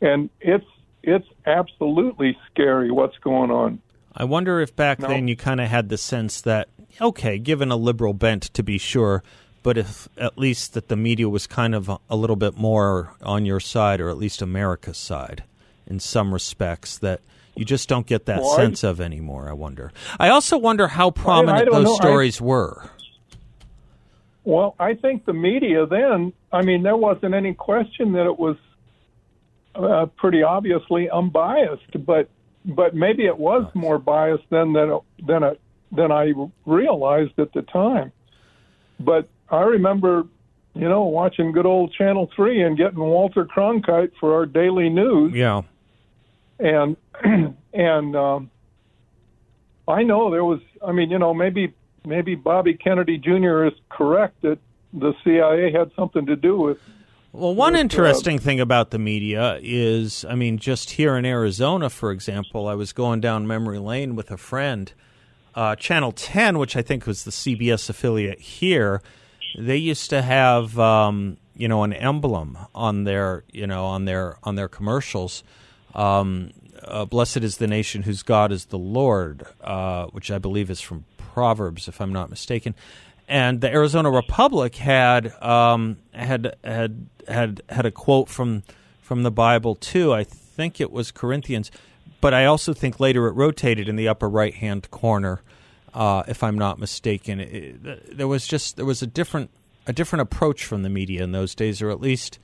and 0.00 0.28
it's 0.40 0.66
it's 1.04 1.28
absolutely 1.46 2.36
scary 2.50 2.90
what's 2.90 3.18
going 3.18 3.52
on. 3.52 3.80
I 4.16 4.24
wonder 4.24 4.60
if 4.60 4.74
back 4.74 4.98
No. 4.98 5.08
then 5.08 5.28
you 5.28 5.36
kind 5.36 5.60
of 5.60 5.68
had 5.68 5.88
the 5.90 5.98
sense 5.98 6.40
that 6.40 6.68
okay, 7.00 7.38
given 7.38 7.70
a 7.70 7.76
liberal 7.76 8.12
bent 8.14 8.42
to 8.54 8.62
be 8.62 8.78
sure, 8.78 9.22
but 9.62 9.76
if 9.78 10.08
at 10.16 10.38
least 10.38 10.74
that 10.74 10.88
the 10.88 10.96
media 10.96 11.28
was 11.28 11.46
kind 11.46 11.74
of 11.74 11.90
a, 12.08 12.16
little 12.16 12.36
bit 12.36 12.56
more 12.56 13.14
on 13.22 13.44
your 13.44 13.60
side, 13.60 14.00
or 14.00 14.08
at 14.10 14.16
least 14.18 14.42
America's 14.42 14.98
side, 14.98 15.44
in 15.86 16.00
some 16.00 16.32
respects 16.32 16.98
that. 16.98 17.20
You 17.58 17.64
just 17.64 17.88
don't 17.88 18.06
get 18.06 18.26
that 18.26 18.42
Well, 18.42 18.52
I- 18.52 18.56
sense 18.56 18.84
of 18.84 19.00
anymore. 19.00 19.48
I 19.48 19.54
wonder. 19.54 19.90
I 20.20 20.28
also 20.28 20.58
wonder 20.58 20.88
how 20.88 21.10
prominent 21.10 21.70
those 21.72 21.84
know. 21.86 21.94
I- 21.94 21.96
stories 21.96 22.38
were. 22.38 22.90
Well, 24.44 24.74
I 24.78 24.92
think 24.92 25.24
the 25.24 25.32
media 25.32 25.86
then, 25.86 26.32
I 26.52 26.60
mean, 26.62 26.82
there 26.82 26.96
wasn't 26.96 27.34
any 27.34 27.54
question 27.54 28.12
that 28.12 28.26
it 28.26 28.38
was 28.38 28.56
uh, 29.74 30.06
pretty 30.16 30.42
obviously 30.42 31.08
unbiased, 31.10 32.04
but 32.04 32.28
but 32.64 32.94
maybe 32.94 33.24
it 33.26 33.38
was 33.38 33.64
more 33.74 33.98
biased 33.98 34.48
than 34.50 34.72
than 34.72 34.90
it, 34.90 35.00
than 35.26 35.42
it, 35.44 35.60
than 35.92 36.10
I 36.12 36.32
realized 36.64 37.38
at 37.38 37.52
the 37.52 37.62
time. 37.62 38.12
But 39.00 39.28
I 39.50 39.62
remember, 39.62 40.24
you 40.74 40.88
know, 40.88 41.04
watching 41.04 41.52
good 41.52 41.66
old 41.66 41.92
Channel 41.92 42.30
Three 42.34 42.62
and 42.62 42.76
getting 42.76 42.98
Walter 42.98 43.44
Cronkite 43.44 44.12
for 44.18 44.34
our 44.34 44.46
daily 44.46 44.88
news 44.88 45.34
Yeah. 45.34 45.62
and 46.58 46.96
and 47.72 48.16
um, 48.16 48.50
I 49.88 50.02
know 50.02 50.30
there 50.30 50.44
was. 50.44 50.60
I 50.86 50.92
mean, 50.92 51.10
you 51.10 51.18
know, 51.18 51.32
maybe 51.34 51.74
maybe 52.04 52.34
Bobby 52.34 52.74
Kennedy 52.74 53.18
Jr. 53.18 53.64
is 53.66 53.74
correct 53.88 54.42
that 54.42 54.58
the 54.92 55.14
CIA 55.24 55.72
had 55.72 55.90
something 55.96 56.26
to 56.26 56.36
do 56.36 56.58
with. 56.58 56.78
Well, 57.32 57.54
one 57.54 57.76
uh, 57.76 57.80
interesting 57.80 58.38
thing 58.38 58.60
about 58.60 58.90
the 58.90 58.98
media 58.98 59.58
is, 59.60 60.24
I 60.24 60.34
mean, 60.34 60.56
just 60.58 60.92
here 60.92 61.16
in 61.16 61.26
Arizona, 61.26 61.90
for 61.90 62.10
example, 62.10 62.66
I 62.66 62.74
was 62.74 62.92
going 62.94 63.20
down 63.20 63.46
memory 63.46 63.78
lane 63.78 64.16
with 64.16 64.30
a 64.30 64.38
friend. 64.38 64.90
Uh, 65.56 65.74
Channel 65.74 66.12
10, 66.12 66.58
which 66.58 66.76
I 66.76 66.82
think 66.82 67.06
was 67.06 67.24
the 67.24 67.30
CBS 67.30 67.88
affiliate 67.88 68.38
here, 68.38 69.00
they 69.58 69.78
used 69.78 70.10
to 70.10 70.20
have, 70.20 70.78
um, 70.78 71.38
you 71.56 71.66
know, 71.66 71.82
an 71.82 71.94
emblem 71.94 72.58
on 72.74 73.04
their, 73.04 73.42
you 73.50 73.66
know, 73.66 73.86
on 73.86 74.04
their 74.04 74.36
on 74.44 74.56
their 74.56 74.68
commercials. 74.68 75.42
Um, 75.94 76.50
uh, 76.82 77.06
Blessed 77.06 77.38
is 77.38 77.56
the 77.56 77.66
nation 77.66 78.02
whose 78.02 78.22
God 78.22 78.52
is 78.52 78.66
the 78.66 78.78
Lord, 78.78 79.46
uh, 79.62 80.06
which 80.08 80.30
I 80.30 80.36
believe 80.36 80.70
is 80.70 80.82
from 80.82 81.06
Proverbs, 81.16 81.88
if 81.88 82.02
I'm 82.02 82.12
not 82.12 82.28
mistaken. 82.28 82.74
And 83.26 83.62
the 83.62 83.70
Arizona 83.70 84.10
Republic 84.10 84.76
had 84.76 85.32
um, 85.42 85.96
had 86.12 86.54
had 86.62 87.06
had 87.26 87.62
had 87.70 87.86
a 87.86 87.90
quote 87.90 88.28
from 88.28 88.62
from 89.00 89.22
the 89.22 89.30
Bible 89.30 89.74
too. 89.74 90.12
I 90.12 90.22
think 90.22 90.80
it 90.80 90.92
was 90.92 91.10
Corinthians, 91.10 91.70
but 92.20 92.34
I 92.34 92.44
also 92.46 92.72
think 92.72 93.00
later 93.00 93.26
it 93.26 93.32
rotated 93.32 93.88
in 93.88 93.96
the 93.96 94.08
upper 94.08 94.28
right 94.28 94.54
hand 94.54 94.90
corner, 94.90 95.40
uh, 95.94 96.22
if 96.28 96.42
I'm 96.42 96.58
not 96.58 96.78
mistaken. 96.78 97.40
It, 97.40 98.16
there 98.16 98.28
was 98.28 98.46
just 98.46 98.76
there 98.76 98.84
was 98.84 99.02
a 99.02 99.06
different 99.06 99.50
a 99.86 99.92
different 99.92 100.22
approach 100.22 100.64
from 100.64 100.82
the 100.82 100.90
media 100.90 101.22
in 101.22 101.32
those 101.32 101.54
days, 101.54 101.80
or 101.80 101.90
at 101.90 102.00
least 102.00 102.38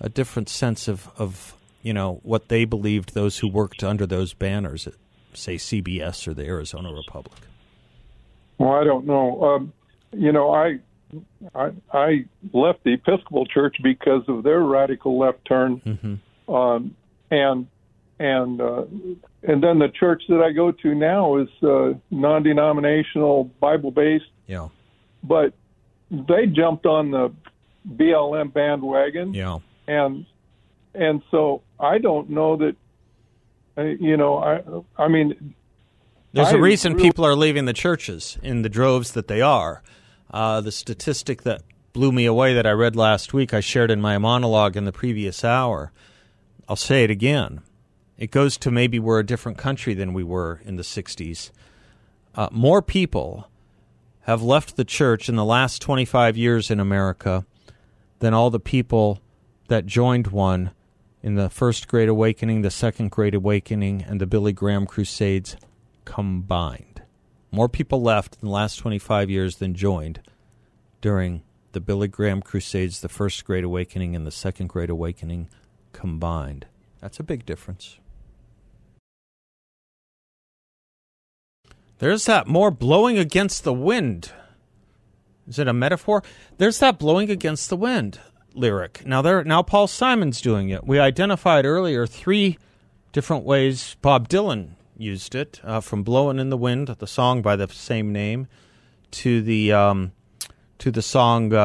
a 0.00 0.08
different 0.08 0.48
sense 0.48 0.88
of 0.88 1.08
of 1.16 1.54
you 1.82 1.92
know 1.92 2.20
what 2.22 2.48
they 2.48 2.64
believed 2.64 3.14
those 3.14 3.38
who 3.38 3.48
worked 3.48 3.82
under 3.82 4.06
those 4.06 4.34
banners 4.34 4.86
at 4.86 4.94
say 5.34 5.56
CBS 5.56 6.26
or 6.26 6.34
the 6.34 6.44
Arizona 6.44 6.92
Republic. 6.92 7.38
Well, 8.58 8.72
I 8.72 8.84
don't 8.84 9.06
know. 9.06 9.42
Um, 9.42 9.72
you 10.12 10.32
know, 10.32 10.52
I, 10.52 10.78
I 11.54 11.70
I 11.92 12.24
left 12.52 12.84
the 12.84 12.94
Episcopal 12.94 13.46
Church 13.46 13.76
because 13.82 14.22
of 14.28 14.42
their 14.42 14.60
radical 14.60 15.18
left 15.18 15.44
turn, 15.46 16.20
um, 16.48 16.94
and 17.30 17.66
and 18.20 18.60
uh, 18.60 18.84
and 19.42 19.62
then 19.62 19.78
the 19.80 19.88
church 19.98 20.22
that 20.28 20.40
I 20.42 20.52
go 20.52 20.70
to 20.70 20.94
now 20.94 21.38
is 21.38 21.48
uh, 21.62 21.94
non-denominational, 22.10 23.44
Bible-based. 23.60 24.24
Yeah, 24.46 24.68
but 25.24 25.54
they 26.10 26.46
jumped 26.46 26.84
on 26.86 27.10
the 27.10 27.32
BLM 27.96 28.52
bandwagon, 28.52 29.32
yeah. 29.34 29.58
and 29.88 30.26
and 30.94 31.22
so 31.30 31.62
I 31.80 31.98
don't 31.98 32.30
know 32.30 32.56
that. 32.58 32.76
uh, 33.78 33.82
You 33.82 34.16
know, 34.18 34.36
I 34.38 35.02
I 35.02 35.08
mean, 35.08 35.54
There's 36.34 36.52
a 36.52 36.56
I 36.56 36.60
reason 36.60 36.92
really- 36.92 37.08
people 37.08 37.24
are 37.24 37.34
leaving 37.34 37.64
the 37.64 37.72
churches 37.72 38.36
in 38.42 38.62
the 38.62 38.68
droves 38.68 39.12
that 39.12 39.28
they 39.28 39.40
are. 39.40 39.82
Uh, 40.30 40.60
the 40.60 40.70
statistic 40.72 41.42
that 41.42 41.62
blew 41.92 42.12
me 42.12 42.24
away 42.26 42.54
that 42.54 42.66
I 42.66 42.70
read 42.70 42.94
last 42.96 43.32
week, 43.32 43.52
I 43.54 43.60
shared 43.60 43.90
in 43.90 44.00
my 44.00 44.16
monologue 44.18 44.76
in 44.76 44.84
the 44.84 44.92
previous 44.92 45.42
hour. 45.42 45.90
I'll 46.68 46.76
say 46.76 47.02
it 47.02 47.10
again. 47.10 47.62
It 48.20 48.30
goes 48.30 48.58
to 48.58 48.70
maybe 48.70 48.98
we're 48.98 49.18
a 49.18 49.26
different 49.26 49.56
country 49.56 49.94
than 49.94 50.12
we 50.12 50.22
were 50.22 50.60
in 50.66 50.76
the 50.76 50.82
60s. 50.82 51.50
Uh, 52.34 52.50
more 52.52 52.82
people 52.82 53.48
have 54.24 54.42
left 54.42 54.76
the 54.76 54.84
church 54.84 55.30
in 55.30 55.36
the 55.36 55.44
last 55.44 55.80
25 55.80 56.36
years 56.36 56.70
in 56.70 56.78
America 56.78 57.46
than 58.18 58.34
all 58.34 58.50
the 58.50 58.60
people 58.60 59.22
that 59.68 59.86
joined 59.86 60.26
one 60.26 60.72
in 61.22 61.36
the 61.36 61.48
First 61.48 61.88
Great 61.88 62.10
Awakening, 62.10 62.60
the 62.60 62.70
Second 62.70 63.10
Great 63.10 63.34
Awakening, 63.34 64.02
and 64.02 64.20
the 64.20 64.26
Billy 64.26 64.52
Graham 64.52 64.86
Crusades 64.86 65.56
combined. 66.04 67.00
More 67.50 67.70
people 67.70 68.02
left 68.02 68.36
in 68.42 68.48
the 68.48 68.52
last 68.52 68.76
25 68.76 69.30
years 69.30 69.56
than 69.56 69.74
joined 69.74 70.20
during 71.00 71.42
the 71.72 71.80
Billy 71.80 72.08
Graham 72.08 72.42
Crusades, 72.42 73.00
the 73.00 73.08
First 73.08 73.46
Great 73.46 73.64
Awakening, 73.64 74.14
and 74.14 74.26
the 74.26 74.30
Second 74.30 74.66
Great 74.66 74.90
Awakening 74.90 75.48
combined. 75.94 76.66
That's 77.00 77.18
a 77.18 77.22
big 77.22 77.46
difference. 77.46 77.98
There's 82.00 82.24
that 82.24 82.48
more 82.48 82.70
blowing 82.70 83.18
against 83.18 83.62
the 83.62 83.74
wind 83.74 84.32
Is 85.46 85.58
it 85.58 85.68
a 85.68 85.72
metaphor? 85.72 86.22
There's 86.58 86.78
that 86.78 86.98
blowing 86.98 87.30
against 87.30 87.68
the 87.68 87.76
wind 87.76 88.18
lyric. 88.54 89.04
Now 89.06 89.22
there 89.22 89.44
now 89.44 89.62
Paul 89.62 89.86
Simon's 89.86 90.40
doing 90.40 90.70
it. 90.70 90.84
We 90.86 90.98
identified 90.98 91.64
earlier 91.64 92.06
three 92.06 92.58
different 93.12 93.44
ways 93.44 93.96
Bob 94.00 94.28
Dylan 94.28 94.70
used 94.96 95.34
it, 95.34 95.60
uh, 95.62 95.80
from 95.80 96.02
"Blowing 96.02 96.38
in 96.38 96.50
the 96.50 96.56
Wind," 96.56 96.88
the 96.88 97.06
song 97.06 97.42
by 97.42 97.56
the 97.56 97.68
same 97.68 98.12
name, 98.12 98.48
to 99.12 99.42
the 99.42 99.72
um, 99.72 100.12
to 100.78 100.90
the 100.90 101.02
song 101.02 101.52
uh, 101.52 101.58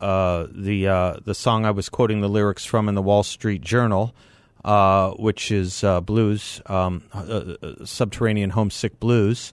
uh, 0.00 0.46
the 0.50 0.88
uh, 0.88 1.16
the 1.24 1.34
song 1.34 1.66
I 1.66 1.70
was 1.70 1.88
quoting 1.88 2.20
the 2.20 2.28
lyrics 2.28 2.64
from 2.64 2.88
in 2.88 2.94
the 2.94 3.02
Wall 3.02 3.22
Street 3.22 3.60
Journal, 3.62 4.14
uh, 4.64 5.10
which 5.12 5.50
is 5.50 5.84
uh, 5.84 6.00
blues, 6.00 6.62
um, 6.66 7.02
subterranean 7.84 8.50
homesick 8.50 8.98
blues, 9.00 9.52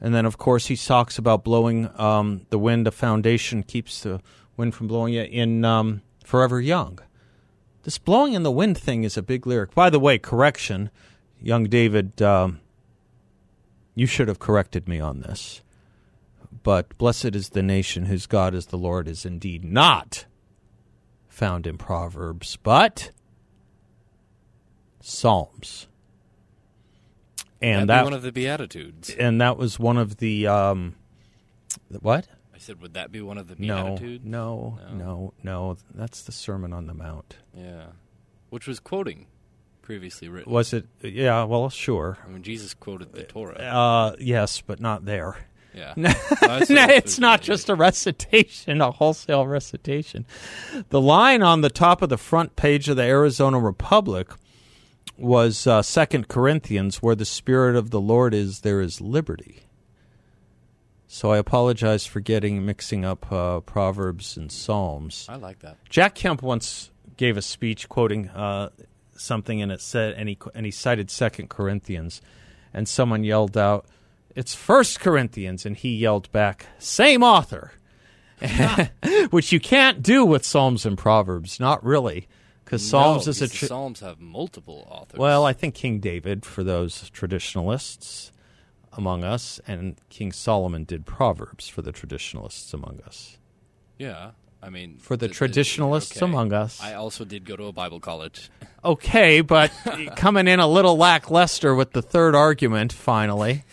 and 0.00 0.14
then 0.14 0.26
of 0.26 0.38
course 0.38 0.66
he 0.66 0.76
talks 0.76 1.18
about 1.18 1.44
blowing 1.44 1.90
um, 2.00 2.46
the 2.50 2.58
wind. 2.58 2.86
A 2.86 2.90
foundation 2.90 3.62
keeps 3.62 4.02
the 4.02 4.20
wind 4.56 4.74
from 4.74 4.86
blowing 4.88 5.14
you 5.14 5.22
in 5.22 5.64
um, 5.64 6.02
"Forever 6.24 6.60
Young." 6.60 6.98
This 7.82 7.98
blowing 7.98 8.34
in 8.34 8.42
the 8.42 8.50
wind 8.50 8.76
thing 8.76 9.04
is 9.04 9.16
a 9.16 9.22
big 9.22 9.46
lyric. 9.46 9.74
By 9.74 9.88
the 9.90 10.00
way, 10.00 10.18
correction, 10.18 10.90
young 11.40 11.64
David. 11.64 12.20
Um, 12.20 12.60
you 13.98 14.06
should 14.06 14.28
have 14.28 14.38
corrected 14.38 14.88
me 14.88 15.00
on 15.00 15.20
this. 15.20 15.60
But 16.62 16.96
blessed 16.98 17.34
is 17.34 17.48
the 17.48 17.64
nation 17.64 18.06
whose 18.06 18.26
God 18.26 18.54
is 18.54 18.66
the 18.66 18.78
Lord 18.78 19.08
is 19.08 19.26
indeed 19.26 19.64
not 19.64 20.24
found 21.28 21.66
in 21.66 21.78
Proverbs, 21.78 22.56
but 22.62 23.10
Psalms. 25.00 25.88
And 27.60 27.88
that 27.88 28.04
one 28.04 28.12
of 28.12 28.22
the 28.22 28.32
beatitudes. 28.32 29.10
And 29.10 29.40
that 29.40 29.56
was 29.56 29.78
one 29.78 29.96
of 29.96 30.18
the 30.18 30.46
um, 30.46 30.94
what? 32.00 32.28
I 32.54 32.58
said, 32.58 32.80
would 32.80 32.94
that 32.94 33.12
be 33.12 33.20
one 33.20 33.38
of 33.38 33.48
the 33.48 33.56
beatitudes? 33.56 34.24
No, 34.24 34.78
no, 34.88 34.92
no, 34.92 35.04
no, 35.04 35.34
no. 35.42 35.76
That's 35.94 36.22
the 36.22 36.32
Sermon 36.32 36.72
on 36.72 36.86
the 36.86 36.94
Mount. 36.94 37.36
Yeah, 37.54 37.86
which 38.50 38.66
was 38.66 38.80
quoting 38.80 39.26
previously 39.82 40.28
written. 40.28 40.52
Was 40.52 40.72
it? 40.72 40.86
Yeah. 41.02 41.44
Well, 41.44 41.70
sure. 41.70 42.18
I 42.24 42.28
mean, 42.28 42.42
Jesus 42.42 42.74
quoted 42.74 43.12
the 43.12 43.24
Torah. 43.24 43.56
Uh, 43.56 44.16
yes, 44.20 44.60
but 44.60 44.80
not 44.80 45.04
there. 45.04 45.36
Yeah. 45.74 45.94
no, 45.96 46.12
it's 46.40 47.18
not 47.18 47.42
just 47.42 47.68
a 47.68 47.74
recitation, 47.74 48.80
a 48.80 48.90
wholesale 48.90 49.46
recitation. 49.46 50.26
The 50.88 51.00
line 51.00 51.42
on 51.42 51.60
the 51.60 51.70
top 51.70 52.02
of 52.02 52.08
the 52.08 52.18
front 52.18 52.56
page 52.56 52.88
of 52.88 52.96
the 52.96 53.02
Arizona 53.02 53.58
Republic 53.58 54.28
was 55.16 55.66
uh, 55.66 55.82
Second 55.82 56.28
Corinthians, 56.28 57.02
where 57.02 57.14
the 57.14 57.24
Spirit 57.24 57.76
of 57.76 57.90
the 57.90 58.00
Lord 58.00 58.34
is, 58.34 58.60
there 58.60 58.80
is 58.80 59.00
liberty. 59.00 59.62
So 61.06 61.32
I 61.32 61.38
apologize 61.38 62.04
for 62.04 62.20
getting 62.20 62.66
mixing 62.66 63.04
up 63.04 63.32
uh, 63.32 63.60
Proverbs 63.60 64.36
and 64.36 64.52
Psalms. 64.52 65.26
I 65.28 65.36
like 65.36 65.60
that. 65.60 65.78
Jack 65.88 66.14
Kemp 66.14 66.42
once 66.42 66.90
gave 67.16 67.36
a 67.36 67.42
speech 67.42 67.88
quoting 67.88 68.28
uh, 68.28 68.68
something, 69.16 69.62
and 69.62 69.72
it 69.72 69.80
said, 69.80 70.14
and 70.14 70.28
he 70.28 70.38
and 70.54 70.66
he 70.66 70.70
cited 70.70 71.10
Second 71.10 71.48
Corinthians, 71.48 72.20
and 72.74 72.86
someone 72.86 73.24
yelled 73.24 73.56
out, 73.56 73.86
"It's 74.36 74.54
First 74.54 75.00
Corinthians," 75.00 75.64
and 75.64 75.76
he 75.76 75.96
yelled 75.96 76.30
back, 76.30 76.66
"Same 76.78 77.22
author," 77.22 77.72
which 79.30 79.50
you 79.50 79.60
can't 79.60 80.02
do 80.02 80.26
with 80.26 80.44
Psalms 80.44 80.84
and 80.84 80.98
Proverbs, 80.98 81.58
not 81.58 81.82
really, 81.82 82.28
because 82.68 82.86
Psalms 82.86 83.24
no, 83.24 83.30
is 83.30 83.40
a 83.40 83.48
tr- 83.48 83.64
Psalms 83.64 84.00
have 84.00 84.20
multiple 84.20 84.86
authors. 84.90 85.18
Well, 85.18 85.46
I 85.46 85.54
think 85.54 85.74
King 85.74 86.00
David 86.00 86.44
for 86.44 86.62
those 86.62 87.08
traditionalists 87.08 88.30
among 88.92 89.24
us, 89.24 89.58
and 89.66 89.96
King 90.10 90.32
Solomon 90.32 90.84
did 90.84 91.06
Proverbs 91.06 91.66
for 91.70 91.80
the 91.80 91.92
traditionalists 91.92 92.74
among 92.74 93.00
us. 93.06 93.38
Yeah, 93.96 94.32
I 94.62 94.68
mean, 94.68 94.98
for 94.98 95.16
the, 95.16 95.28
the 95.28 95.34
traditionalists 95.34 96.18
okay. 96.18 96.26
among 96.26 96.52
us. 96.52 96.78
I 96.82 96.92
also 96.92 97.24
did 97.24 97.46
go 97.46 97.56
to 97.56 97.64
a 97.64 97.72
Bible 97.72 98.00
college. 98.00 98.50
Okay, 98.84 99.40
but 99.40 99.72
coming 100.16 100.46
in 100.46 100.60
a 100.60 100.68
little 100.68 100.96
lackluster 100.96 101.74
with 101.74 101.94
the 101.94 102.00
third 102.00 102.36
argument, 102.36 102.92
finally. 102.92 103.64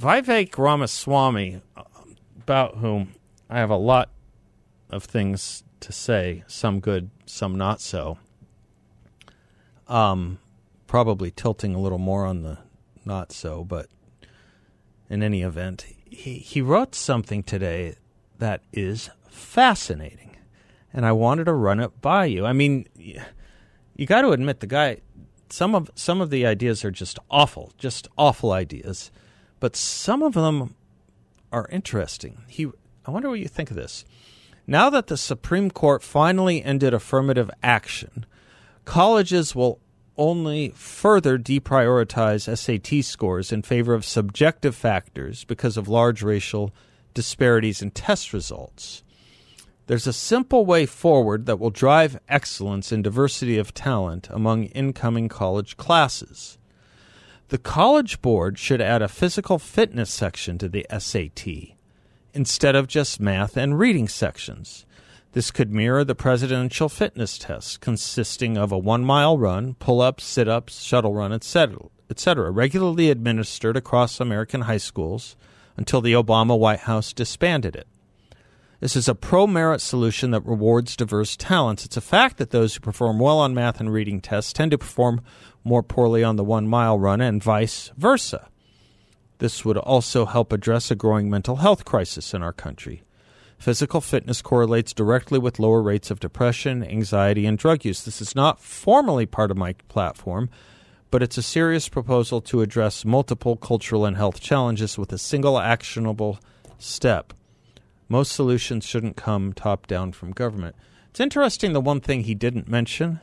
Vivek 0.00 0.56
Ramaswamy, 0.56 1.60
about 2.38 2.76
whom 2.76 3.12
I 3.50 3.58
have 3.58 3.68
a 3.68 3.76
lot 3.76 4.08
of 4.88 5.04
things 5.04 5.64
to 5.80 5.92
say, 5.92 6.44
some 6.46 6.80
good, 6.80 7.10
some 7.26 7.56
not 7.56 7.80
so. 7.80 8.18
Um, 9.88 10.38
probably 10.86 11.30
tilting 11.30 11.74
a 11.74 11.80
little 11.80 11.98
more 11.98 12.24
on 12.26 12.42
the 12.42 12.58
not 13.04 13.32
so, 13.32 13.64
but 13.64 13.86
in 15.08 15.22
any 15.22 15.42
event, 15.42 15.86
he, 16.10 16.38
he 16.38 16.60
wrote 16.60 16.94
something 16.94 17.42
today 17.42 17.96
that 18.38 18.62
is 18.72 19.10
fascinating. 19.28 20.36
And 20.92 21.04
I 21.04 21.12
wanted 21.12 21.44
to 21.44 21.52
run 21.52 21.80
it 21.80 22.00
by 22.00 22.24
you. 22.24 22.46
I 22.46 22.52
mean, 22.52 22.86
you 22.96 24.06
got 24.06 24.22
to 24.22 24.30
admit 24.30 24.60
the 24.60 24.66
guy 24.66 25.02
some 25.48 25.74
of 25.74 25.90
some 25.94 26.20
of 26.20 26.30
the 26.30 26.44
ideas 26.46 26.84
are 26.84 26.90
just 26.90 27.18
awful, 27.30 27.72
just 27.78 28.08
awful 28.18 28.52
ideas, 28.52 29.10
but 29.60 29.76
some 29.76 30.22
of 30.22 30.34
them 30.34 30.74
are 31.52 31.68
interesting. 31.70 32.42
He 32.48 32.66
I 33.06 33.10
wonder 33.10 33.28
what 33.28 33.38
you 33.38 33.48
think 33.48 33.70
of 33.70 33.76
this. 33.76 34.04
Now 34.66 34.90
that 34.90 35.06
the 35.06 35.16
Supreme 35.16 35.70
Court 35.70 36.02
finally 36.02 36.62
ended 36.62 36.92
affirmative 36.92 37.50
action, 37.62 38.26
colleges 38.84 39.54
will 39.54 39.80
only 40.16 40.70
further 40.70 41.38
deprioritize 41.38 42.48
SAT 42.56 43.04
scores 43.04 43.52
in 43.52 43.62
favor 43.62 43.94
of 43.94 44.04
subjective 44.04 44.74
factors 44.74 45.44
because 45.44 45.76
of 45.76 45.88
large 45.88 46.22
racial 46.22 46.74
disparities 47.14 47.80
in 47.80 47.92
test 47.92 48.32
results. 48.32 49.04
There's 49.86 50.08
a 50.08 50.12
simple 50.12 50.66
way 50.66 50.84
forward 50.84 51.46
that 51.46 51.60
will 51.60 51.70
drive 51.70 52.18
excellence 52.28 52.90
and 52.90 53.04
diversity 53.04 53.58
of 53.58 53.72
talent 53.72 54.28
among 54.30 54.64
incoming 54.64 55.28
college 55.28 55.76
classes. 55.76 56.58
The 57.48 57.58
College 57.58 58.20
Board 58.20 58.58
should 58.58 58.80
add 58.80 59.02
a 59.02 59.06
physical 59.06 59.60
fitness 59.60 60.10
section 60.10 60.58
to 60.58 60.68
the 60.68 60.84
SAT 60.90 61.75
instead 62.36 62.76
of 62.76 62.86
just 62.86 63.18
math 63.18 63.56
and 63.56 63.78
reading 63.78 64.06
sections. 64.06 64.86
This 65.32 65.50
could 65.50 65.72
mirror 65.72 66.04
the 66.04 66.14
presidential 66.14 66.88
fitness 66.88 67.38
test, 67.38 67.80
consisting 67.80 68.56
of 68.56 68.70
a 68.70 68.78
one 68.78 69.04
mile 69.04 69.36
run, 69.36 69.74
pull 69.74 70.00
ups, 70.00 70.24
sit 70.24 70.48
ups, 70.48 70.82
shuttle 70.82 71.14
run, 71.14 71.32
etc., 71.32 71.78
etc., 72.08 72.50
regularly 72.50 73.10
administered 73.10 73.76
across 73.76 74.20
American 74.20 74.62
high 74.62 74.76
schools 74.76 75.36
until 75.76 76.00
the 76.00 76.12
Obama 76.12 76.58
White 76.58 76.80
House 76.80 77.12
disbanded 77.12 77.74
it. 77.74 77.88
This 78.80 78.96
is 78.96 79.08
a 79.08 79.14
pro 79.14 79.46
merit 79.46 79.80
solution 79.80 80.30
that 80.30 80.44
rewards 80.44 80.96
diverse 80.96 81.36
talents. 81.36 81.84
It's 81.84 81.96
a 81.96 82.02
fact 82.02 82.36
that 82.36 82.50
those 82.50 82.74
who 82.74 82.80
perform 82.80 83.18
well 83.18 83.38
on 83.38 83.54
math 83.54 83.80
and 83.80 83.92
reading 83.92 84.20
tests 84.20 84.52
tend 84.52 84.70
to 84.70 84.78
perform 84.78 85.22
more 85.64 85.82
poorly 85.82 86.22
on 86.22 86.36
the 86.36 86.44
one 86.44 86.68
mile 86.68 86.98
run, 86.98 87.20
and 87.20 87.42
vice 87.42 87.90
versa. 87.96 88.48
This 89.38 89.64
would 89.64 89.76
also 89.76 90.26
help 90.26 90.52
address 90.52 90.90
a 90.90 90.94
growing 90.94 91.28
mental 91.28 91.56
health 91.56 91.84
crisis 91.84 92.32
in 92.32 92.42
our 92.42 92.52
country. 92.52 93.02
Physical 93.58 94.00
fitness 94.00 94.42
correlates 94.42 94.92
directly 94.92 95.38
with 95.38 95.58
lower 95.58 95.82
rates 95.82 96.10
of 96.10 96.20
depression, 96.20 96.84
anxiety, 96.84 97.46
and 97.46 97.58
drug 97.58 97.84
use. 97.84 98.04
This 98.04 98.20
is 98.20 98.34
not 98.34 98.60
formally 98.60 99.26
part 99.26 99.50
of 99.50 99.56
my 99.56 99.74
platform, 99.88 100.50
but 101.10 101.22
it's 101.22 101.38
a 101.38 101.42
serious 101.42 101.88
proposal 101.88 102.40
to 102.42 102.60
address 102.60 103.04
multiple 103.04 103.56
cultural 103.56 104.04
and 104.04 104.16
health 104.16 104.40
challenges 104.40 104.98
with 104.98 105.12
a 105.12 105.18
single 105.18 105.58
actionable 105.58 106.38
step. 106.78 107.32
Most 108.08 108.32
solutions 108.32 108.84
shouldn't 108.84 109.16
come 109.16 109.52
top 109.52 109.86
down 109.86 110.12
from 110.12 110.32
government. 110.32 110.76
It's 111.10 111.20
interesting 111.20 111.72
the 111.72 111.80
one 111.80 112.00
thing 112.00 112.22
he 112.22 112.34
didn't 112.34 112.68
mention. 112.68 113.20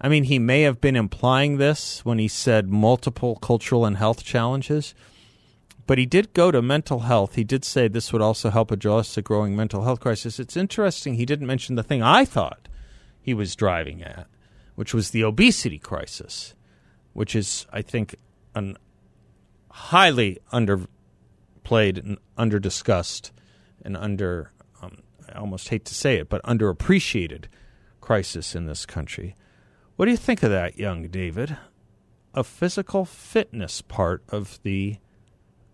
I 0.00 0.08
mean, 0.08 0.24
he 0.24 0.38
may 0.38 0.62
have 0.62 0.80
been 0.80 0.96
implying 0.96 1.58
this 1.58 2.04
when 2.04 2.18
he 2.18 2.28
said 2.28 2.68
multiple 2.68 3.36
cultural 3.36 3.84
and 3.84 3.96
health 3.96 4.22
challenges, 4.22 4.94
but 5.86 5.98
he 5.98 6.06
did 6.06 6.34
go 6.34 6.50
to 6.50 6.62
mental 6.62 7.00
health. 7.00 7.34
He 7.34 7.44
did 7.44 7.64
say 7.64 7.88
this 7.88 8.12
would 8.12 8.22
also 8.22 8.50
help 8.50 8.70
address 8.70 9.14
the 9.14 9.22
growing 9.22 9.56
mental 9.56 9.82
health 9.82 10.00
crisis. 10.00 10.38
It's 10.38 10.56
interesting 10.56 11.14
he 11.14 11.26
didn't 11.26 11.46
mention 11.46 11.74
the 11.74 11.82
thing 11.82 12.02
I 12.02 12.24
thought 12.24 12.68
he 13.20 13.34
was 13.34 13.56
driving 13.56 14.02
at, 14.02 14.26
which 14.76 14.94
was 14.94 15.10
the 15.10 15.24
obesity 15.24 15.78
crisis 15.78 16.54
which 17.18 17.34
is, 17.34 17.66
I 17.72 17.82
think, 17.82 18.14
an 18.54 18.76
highly 19.72 20.38
underplayed 20.52 20.86
and 21.98 22.16
underdiscussed 22.38 23.32
and 23.82 23.96
under, 23.96 24.52
um, 24.80 24.98
I 25.28 25.38
almost 25.38 25.70
hate 25.70 25.84
to 25.86 25.96
say 25.96 26.18
it, 26.18 26.28
but 26.28 26.40
underappreciated 26.44 27.46
crisis 28.00 28.54
in 28.54 28.66
this 28.66 28.86
country. 28.86 29.34
What 29.98 30.04
do 30.04 30.12
you 30.12 30.16
think 30.16 30.44
of 30.44 30.50
that, 30.50 30.78
young 30.78 31.08
David? 31.08 31.56
A 32.32 32.44
physical 32.44 33.04
fitness 33.04 33.82
part 33.82 34.22
of 34.28 34.60
the 34.62 34.98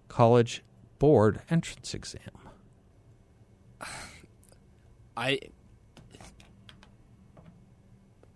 college 0.09 0.65
board 0.99 1.43
entrance 1.51 1.93
exam. 1.93 2.31
I 5.15 5.41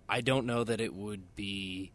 I 0.07 0.20
don't 0.20 0.44
know 0.44 0.62
that 0.62 0.79
it 0.79 0.92
would 0.92 1.35
be 1.35 1.92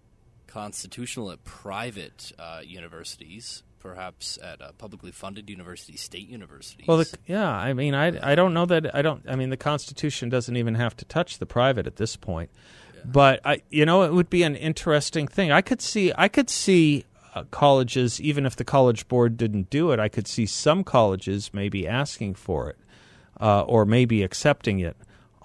constitutional 0.47 1.29
at 1.29 1.43
private 1.43 2.31
uh, 2.39 2.61
universities 2.65 3.61
perhaps 3.77 4.39
at 4.41 4.61
a 4.61 4.73
publicly 4.73 5.11
funded 5.11 5.49
university, 5.51 5.97
state 5.97 6.27
universities. 6.29 6.87
Well, 6.87 6.97
the, 6.97 7.17
yeah, 7.27 7.47
I 7.47 7.73
mean, 7.73 7.93
I, 7.93 8.31
I 8.31 8.33
don't 8.33 8.55
know 8.55 8.65
that 8.65 8.95
I 8.95 9.03
don't. 9.03 9.21
I 9.27 9.35
mean, 9.35 9.51
the 9.51 9.57
Constitution 9.57 10.29
doesn't 10.29 10.55
even 10.55 10.75
have 10.75 10.95
to 10.97 11.05
touch 11.05 11.37
the 11.37 11.45
private 11.45 11.85
at 11.85 11.97
this 11.97 12.15
point. 12.15 12.49
But 13.05 13.41
I, 13.45 13.61
you 13.69 13.85
know, 13.85 14.03
it 14.03 14.13
would 14.13 14.29
be 14.29 14.43
an 14.43 14.55
interesting 14.55 15.27
thing. 15.27 15.51
I 15.51 15.61
could 15.61 15.81
see, 15.81 16.11
I 16.17 16.27
could 16.27 16.49
see 16.49 17.05
uh, 17.35 17.43
colleges, 17.51 18.21
even 18.21 18.45
if 18.45 18.55
the 18.55 18.63
college 18.63 19.07
board 19.07 19.37
didn't 19.37 19.69
do 19.69 19.91
it, 19.91 19.99
I 19.99 20.07
could 20.09 20.27
see 20.27 20.45
some 20.45 20.83
colleges 20.83 21.51
maybe 21.53 21.87
asking 21.87 22.35
for 22.35 22.69
it, 22.69 22.77
uh, 23.41 23.61
or 23.63 23.85
maybe 23.85 24.23
accepting 24.23 24.79
it 24.79 24.95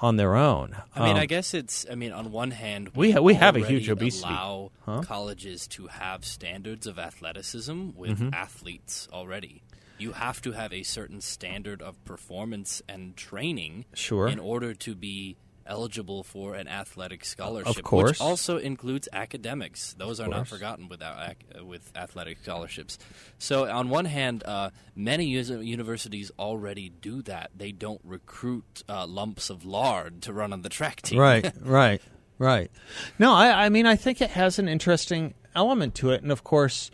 on 0.00 0.16
their 0.16 0.36
own. 0.36 0.76
I 0.94 1.00
mean, 1.06 1.16
Um, 1.16 1.22
I 1.22 1.26
guess 1.26 1.54
it's. 1.54 1.84
I 1.90 1.96
mean, 1.96 2.12
on 2.12 2.30
one 2.30 2.52
hand, 2.52 2.90
We 2.94 3.10
ha- 3.10 3.20
we 3.20 3.34
have 3.34 3.56
a 3.56 3.66
huge 3.66 3.88
obesity. 3.90 4.28
Allow 4.32 4.70
Huh? 4.86 5.00
colleges 5.02 5.66
to 5.68 5.88
have 5.88 6.24
standards 6.24 6.86
of 6.86 6.98
athleticism 7.00 7.90
with 7.96 8.20
Mhm. 8.20 8.32
athletes 8.32 9.08
already. 9.12 9.62
You 9.98 10.12
have 10.12 10.40
to 10.42 10.52
have 10.52 10.72
a 10.72 10.84
certain 10.84 11.20
standard 11.20 11.82
of 11.82 12.04
performance 12.04 12.80
and 12.88 13.16
training, 13.16 13.86
Sure. 13.94 14.28
in 14.28 14.38
order 14.38 14.72
to 14.74 14.94
be 14.94 15.36
eligible 15.68 16.22
for 16.22 16.54
an 16.54 16.66
athletic 16.66 17.24
scholarship. 17.24 17.76
of 17.76 17.82
course. 17.82 18.12
which 18.12 18.20
also 18.20 18.58
includes 18.58 19.08
academics. 19.12 19.94
Those 19.94 20.18
are 20.18 20.28
not 20.28 20.48
forgotten 20.48 20.88
without 20.88 21.18
uh, 21.18 21.64
with 21.64 21.92
athletic 21.94 22.38
scholarships. 22.42 22.98
So, 23.38 23.70
on 23.70 23.88
one 23.88 24.06
hand, 24.06 24.42
uh, 24.44 24.70
many 24.96 25.26
universities 25.26 26.32
already 26.38 26.88
do 26.88 27.22
that. 27.22 27.50
They 27.56 27.72
don't 27.72 28.00
recruit 28.02 28.82
uh, 28.88 29.06
lumps 29.06 29.50
of 29.50 29.64
lard 29.64 30.22
to 30.22 30.32
run 30.32 30.52
on 30.52 30.62
the 30.62 30.68
track 30.68 31.02
team. 31.02 31.18
Right, 31.18 31.52
right, 31.60 32.02
right. 32.38 32.70
No, 33.18 33.34
I, 33.34 33.66
I 33.66 33.68
mean, 33.68 33.86
I 33.86 33.96
think 33.96 34.20
it 34.20 34.30
has 34.30 34.58
an 34.58 34.68
interesting 34.68 35.34
element 35.54 35.94
to 35.96 36.10
it, 36.10 36.22
and 36.22 36.32
of 36.32 36.42
course, 36.42 36.90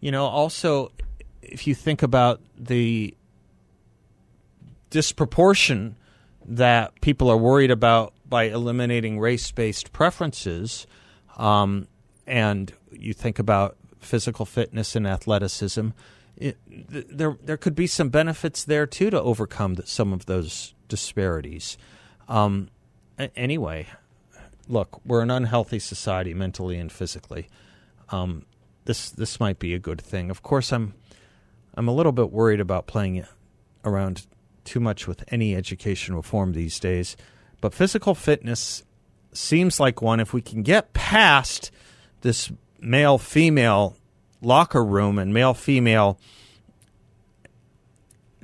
you 0.00 0.12
know, 0.12 0.26
also 0.26 0.92
if 1.42 1.66
you 1.66 1.74
think 1.74 2.02
about 2.02 2.40
the 2.56 3.14
disproportion 4.90 5.96
that 6.46 7.00
people 7.00 7.30
are 7.30 7.36
worried 7.36 7.70
about 7.70 8.14
by 8.28 8.44
eliminating 8.44 9.18
race-based 9.18 9.92
preferences, 9.92 10.86
um, 11.36 11.88
and 12.26 12.72
you 12.92 13.14
think 13.14 13.38
about 13.38 13.76
physical 14.00 14.44
fitness 14.44 14.94
and 14.94 15.06
athleticism, 15.06 15.88
it, 16.36 16.56
th- 16.90 17.06
there 17.10 17.36
there 17.42 17.56
could 17.56 17.74
be 17.74 17.86
some 17.86 18.10
benefits 18.10 18.64
there 18.64 18.86
too 18.86 19.10
to 19.10 19.20
overcome 19.20 19.76
th- 19.76 19.88
some 19.88 20.12
of 20.12 20.26
those 20.26 20.74
disparities. 20.88 21.76
Um, 22.28 22.68
anyway, 23.34 23.86
look, 24.68 25.00
we're 25.04 25.22
an 25.22 25.30
unhealthy 25.30 25.78
society 25.78 26.34
mentally 26.34 26.78
and 26.78 26.92
physically. 26.92 27.48
Um, 28.10 28.44
this 28.84 29.10
this 29.10 29.40
might 29.40 29.58
be 29.58 29.74
a 29.74 29.78
good 29.78 30.00
thing. 30.00 30.30
Of 30.30 30.42
course, 30.42 30.72
I'm 30.72 30.94
I'm 31.74 31.88
a 31.88 31.94
little 31.94 32.12
bit 32.12 32.30
worried 32.30 32.60
about 32.60 32.86
playing 32.86 33.24
around 33.84 34.26
too 34.64 34.80
much 34.80 35.08
with 35.08 35.24
any 35.28 35.56
education 35.56 36.14
reform 36.14 36.52
these 36.52 36.78
days. 36.78 37.16
But 37.60 37.74
physical 37.74 38.14
fitness 38.14 38.84
seems 39.32 39.80
like 39.80 40.00
one. 40.00 40.20
If 40.20 40.32
we 40.32 40.42
can 40.42 40.62
get 40.62 40.92
past 40.92 41.70
this 42.20 42.50
male 42.80 43.18
female 43.18 43.96
locker 44.40 44.84
room 44.84 45.18
and 45.18 45.34
male 45.34 45.54
female 45.54 46.18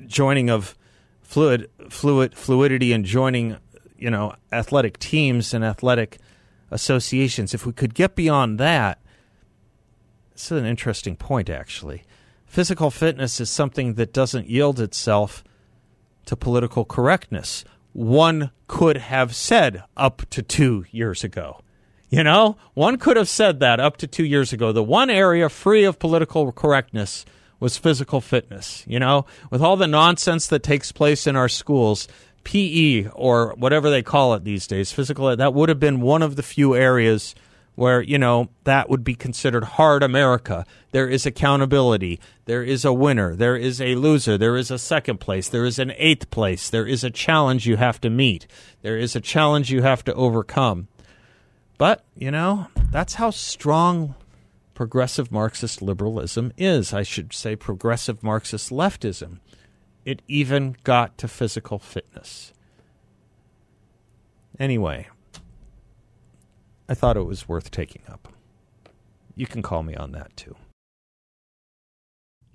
joining 0.06 0.50
of 0.50 0.76
fluid 1.22 1.70
fluid 1.88 2.34
fluidity 2.34 2.92
and 2.92 3.04
joining 3.04 3.56
you 3.96 4.10
know 4.10 4.34
athletic 4.52 4.98
teams 4.98 5.54
and 5.54 5.64
athletic 5.64 6.18
associations 6.72 7.54
if 7.54 7.64
we 7.64 7.72
could 7.72 7.94
get 7.94 8.16
beyond 8.16 8.58
that 8.58 9.00
is 10.34 10.50
an 10.50 10.66
interesting 10.66 11.16
point 11.16 11.48
actually. 11.48 12.02
Physical 12.46 12.90
fitness 12.90 13.40
is 13.40 13.50
something 13.50 13.94
that 13.94 14.12
doesn't 14.12 14.48
yield 14.48 14.78
itself 14.80 15.42
to 16.26 16.36
political 16.36 16.84
correctness 16.84 17.64
one 17.94 18.50
could 18.66 18.98
have 18.98 19.34
said 19.34 19.82
up 19.96 20.22
to 20.28 20.42
2 20.42 20.84
years 20.90 21.24
ago 21.24 21.60
you 22.14 22.22
know, 22.22 22.56
one 22.74 22.96
could 22.96 23.16
have 23.16 23.28
said 23.28 23.58
that 23.58 23.80
up 23.80 23.96
to 23.96 24.06
two 24.06 24.24
years 24.24 24.52
ago. 24.52 24.70
The 24.70 24.84
one 24.84 25.10
area 25.10 25.48
free 25.48 25.82
of 25.82 25.98
political 25.98 26.52
correctness 26.52 27.26
was 27.58 27.76
physical 27.76 28.20
fitness. 28.20 28.84
You 28.86 29.00
know, 29.00 29.26
with 29.50 29.60
all 29.60 29.76
the 29.76 29.88
nonsense 29.88 30.46
that 30.46 30.62
takes 30.62 30.92
place 30.92 31.26
in 31.26 31.34
our 31.34 31.48
schools, 31.48 32.06
PE 32.44 33.08
or 33.14 33.54
whatever 33.56 33.90
they 33.90 34.02
call 34.02 34.34
it 34.34 34.44
these 34.44 34.68
days, 34.68 34.92
physical, 34.92 35.34
that 35.34 35.54
would 35.54 35.68
have 35.68 35.80
been 35.80 36.00
one 36.00 36.22
of 36.22 36.36
the 36.36 36.44
few 36.44 36.76
areas 36.76 37.34
where, 37.74 38.00
you 38.00 38.18
know, 38.18 38.48
that 38.64 38.88
would 38.88 39.02
be 39.02 39.14
considered 39.14 39.64
hard 39.64 40.02
America. 40.02 40.64
There 40.92 41.08
is 41.08 41.26
accountability. 41.26 42.20
There 42.44 42.62
is 42.62 42.84
a 42.84 42.92
winner. 42.92 43.34
There 43.34 43.56
is 43.56 43.80
a 43.80 43.96
loser. 43.96 44.38
There 44.38 44.56
is 44.56 44.70
a 44.70 44.78
second 44.78 45.18
place. 45.18 45.48
There 45.48 45.64
is 45.64 45.78
an 45.78 45.92
eighth 45.96 46.30
place. 46.30 46.70
There 46.70 46.86
is 46.86 47.02
a 47.02 47.10
challenge 47.10 47.66
you 47.66 47.76
have 47.76 48.00
to 48.02 48.10
meet. 48.10 48.46
There 48.82 48.96
is 48.96 49.16
a 49.16 49.20
challenge 49.20 49.70
you 49.70 49.82
have 49.82 50.04
to 50.04 50.14
overcome. 50.14 50.88
But, 51.76 52.04
you 52.16 52.30
know, 52.30 52.68
that's 52.92 53.14
how 53.14 53.30
strong 53.30 54.14
progressive 54.74 55.32
Marxist 55.32 55.82
liberalism 55.82 56.52
is. 56.56 56.92
I 56.92 57.02
should 57.02 57.32
say 57.32 57.56
progressive 57.56 58.22
Marxist 58.22 58.70
leftism. 58.70 59.38
It 60.04 60.22
even 60.28 60.76
got 60.84 61.16
to 61.18 61.28
physical 61.28 61.78
fitness. 61.78 62.52
Anyway, 64.58 65.08
I 66.88 66.94
thought 66.94 67.16
it 67.16 67.24
was 67.24 67.48
worth 67.48 67.70
taking 67.70 68.02
up. 68.08 68.28
You 69.34 69.46
can 69.46 69.62
call 69.62 69.82
me 69.82 69.94
on 69.94 70.12
that 70.12 70.36
too. 70.36 70.56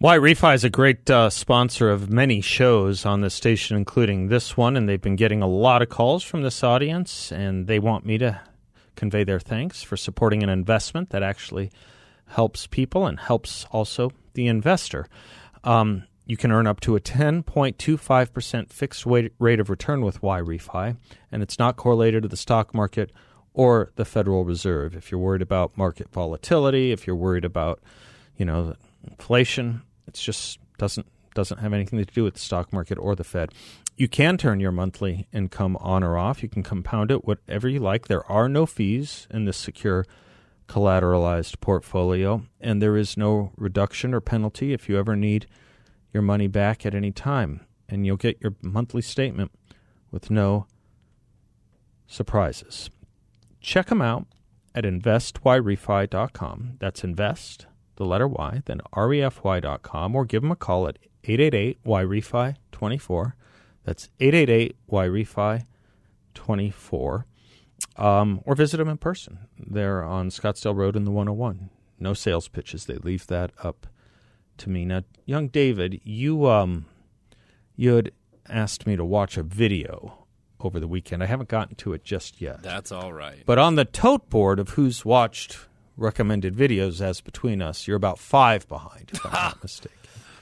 Yrefy 0.01 0.55
is 0.55 0.63
a 0.63 0.69
great 0.69 1.09
uh, 1.09 1.29
sponsor 1.29 1.89
of 1.89 2.09
many 2.09 2.39
shows 2.39 3.05
on 3.05 3.19
the 3.19 3.29
station, 3.29 3.75
including 3.75 4.29
this 4.29 4.55
one, 4.55 4.77
and 4.77 4.87
they've 4.87 5.01
been 5.01 5.17
getting 5.17 5.41
a 5.41 5.47
lot 5.47 5.81
of 5.81 5.89
calls 5.89 6.23
from 6.23 6.41
this 6.41 6.63
audience, 6.63 7.33
and 7.33 7.67
they 7.67 7.79
want 7.79 8.05
me 8.05 8.17
to 8.19 8.39
convey 8.95 9.25
their 9.25 9.41
thanks 9.41 9.83
for 9.83 9.97
supporting 9.97 10.41
an 10.41 10.47
investment 10.47 11.09
that 11.09 11.21
actually 11.21 11.69
helps 12.27 12.65
people 12.65 13.07
and 13.07 13.19
helps 13.19 13.65
also 13.71 14.11
the 14.35 14.47
investor. 14.47 15.05
Um, 15.65 16.03
you 16.25 16.37
can 16.37 16.51
earn 16.51 16.67
up 16.67 16.79
to 16.81 16.95
a 16.95 17.01
10.25% 17.01 18.71
fixed 18.71 19.05
rate 19.05 19.59
of 19.59 19.69
return 19.69 20.01
with 20.01 20.21
Yrefy, 20.21 20.95
and 21.29 21.43
it's 21.43 21.59
not 21.59 21.75
correlated 21.75 22.23
to 22.23 22.29
the 22.29 22.37
stock 22.37 22.73
market 22.73 23.11
or 23.59 23.91
the 23.97 24.05
Federal 24.05 24.45
Reserve. 24.45 24.95
If 24.95 25.11
you're 25.11 25.19
worried 25.19 25.41
about 25.41 25.77
market 25.77 26.09
volatility, 26.13 26.93
if 26.93 27.05
you're 27.05 27.15
worried 27.17 27.43
about, 27.43 27.81
you 28.37 28.45
know, 28.45 28.73
inflation, 29.03 29.81
it 30.07 30.13
just 30.13 30.59
doesn't 30.77 31.05
doesn't 31.35 31.57
have 31.57 31.73
anything 31.73 31.99
to 31.99 32.05
do 32.05 32.23
with 32.23 32.35
the 32.35 32.39
stock 32.39 32.71
market 32.71 32.97
or 32.97 33.15
the 33.15 33.23
Fed. 33.25 33.51
You 33.97 34.07
can 34.07 34.37
turn 34.37 34.61
your 34.61 34.71
monthly 34.71 35.27
income 35.33 35.75
on 35.81 36.05
or 36.05 36.17
off. 36.17 36.41
You 36.41 36.47
can 36.47 36.63
compound 36.63 37.11
it 37.11 37.25
whatever 37.25 37.67
you 37.67 37.81
like. 37.81 38.07
There 38.07 38.25
are 38.31 38.47
no 38.47 38.65
fees 38.65 39.27
in 39.29 39.43
this 39.43 39.57
secure 39.57 40.05
collateralized 40.69 41.59
portfolio, 41.59 42.43
and 42.61 42.81
there 42.81 42.95
is 42.95 43.17
no 43.17 43.51
reduction 43.57 44.13
or 44.13 44.21
penalty 44.21 44.71
if 44.71 44.87
you 44.87 44.97
ever 44.97 45.17
need 45.17 45.47
your 46.13 46.23
money 46.23 46.47
back 46.47 46.85
at 46.85 46.95
any 46.95 47.11
time. 47.11 47.59
And 47.89 48.05
you'll 48.05 48.15
get 48.15 48.39
your 48.39 48.55
monthly 48.61 49.01
statement 49.01 49.51
with 50.11 50.31
no 50.31 50.65
surprises. 52.07 52.89
Check 53.61 53.87
them 53.87 54.01
out 54.01 54.27
at 54.73 54.83
investyrefy.com. 54.83 56.77
That's 56.79 57.03
invest, 57.03 57.65
the 57.95 58.05
letter 58.05 58.27
Y, 58.27 58.61
then 58.65 58.81
refy.com, 58.93 60.15
or 60.15 60.25
give 60.25 60.41
them 60.41 60.51
a 60.51 60.55
call 60.55 60.87
at 60.87 60.97
888 61.23 61.83
YREFY 61.83 62.55
24. 62.71 63.35
That's 63.83 64.09
888 64.19 64.75
YREFY 64.89 65.65
24. 66.33 67.25
Um, 67.95 68.41
or 68.45 68.55
visit 68.55 68.77
them 68.77 68.89
in 68.89 68.97
person. 68.97 69.39
They're 69.57 70.03
on 70.03 70.29
Scottsdale 70.29 70.75
Road 70.75 70.95
in 70.95 71.05
the 71.05 71.11
101. 71.11 71.69
No 71.99 72.13
sales 72.13 72.47
pitches. 72.47 72.85
They 72.85 72.95
leave 72.95 73.27
that 73.27 73.51
up 73.61 73.87
to 74.57 74.69
me. 74.69 74.85
Now, 74.85 75.03
young 75.25 75.47
David, 75.47 76.01
you 76.03 76.47
um, 76.47 76.85
you 77.75 77.95
had 77.95 78.11
asked 78.47 78.87
me 78.87 78.95
to 78.95 79.05
watch 79.05 79.37
a 79.37 79.43
video 79.43 80.18
over 80.59 80.79
the 80.79 80.87
weekend. 80.87 81.23
I 81.23 81.25
haven't 81.25 81.49
gotten 81.49 81.75
to 81.75 81.93
it 81.93 82.03
just 82.03 82.41
yet. 82.41 82.61
That's 82.61 82.91
all 82.91 83.13
right. 83.13 83.43
But 83.45 83.57
on 83.57 83.75
the 83.75 83.85
tote 83.85 84.29
board 84.29 84.59
of 84.59 84.69
who's 84.69 85.05
watched 85.05 85.57
recommended 85.97 86.55
videos 86.55 87.01
as 87.01 87.21
between 87.21 87.61
us, 87.61 87.87
you're 87.87 87.97
about 87.97 88.19
five 88.19 88.67
behind, 88.67 89.09
if 89.13 89.25
I'm 89.25 89.31
not 89.31 89.63
mistaken. 89.63 89.98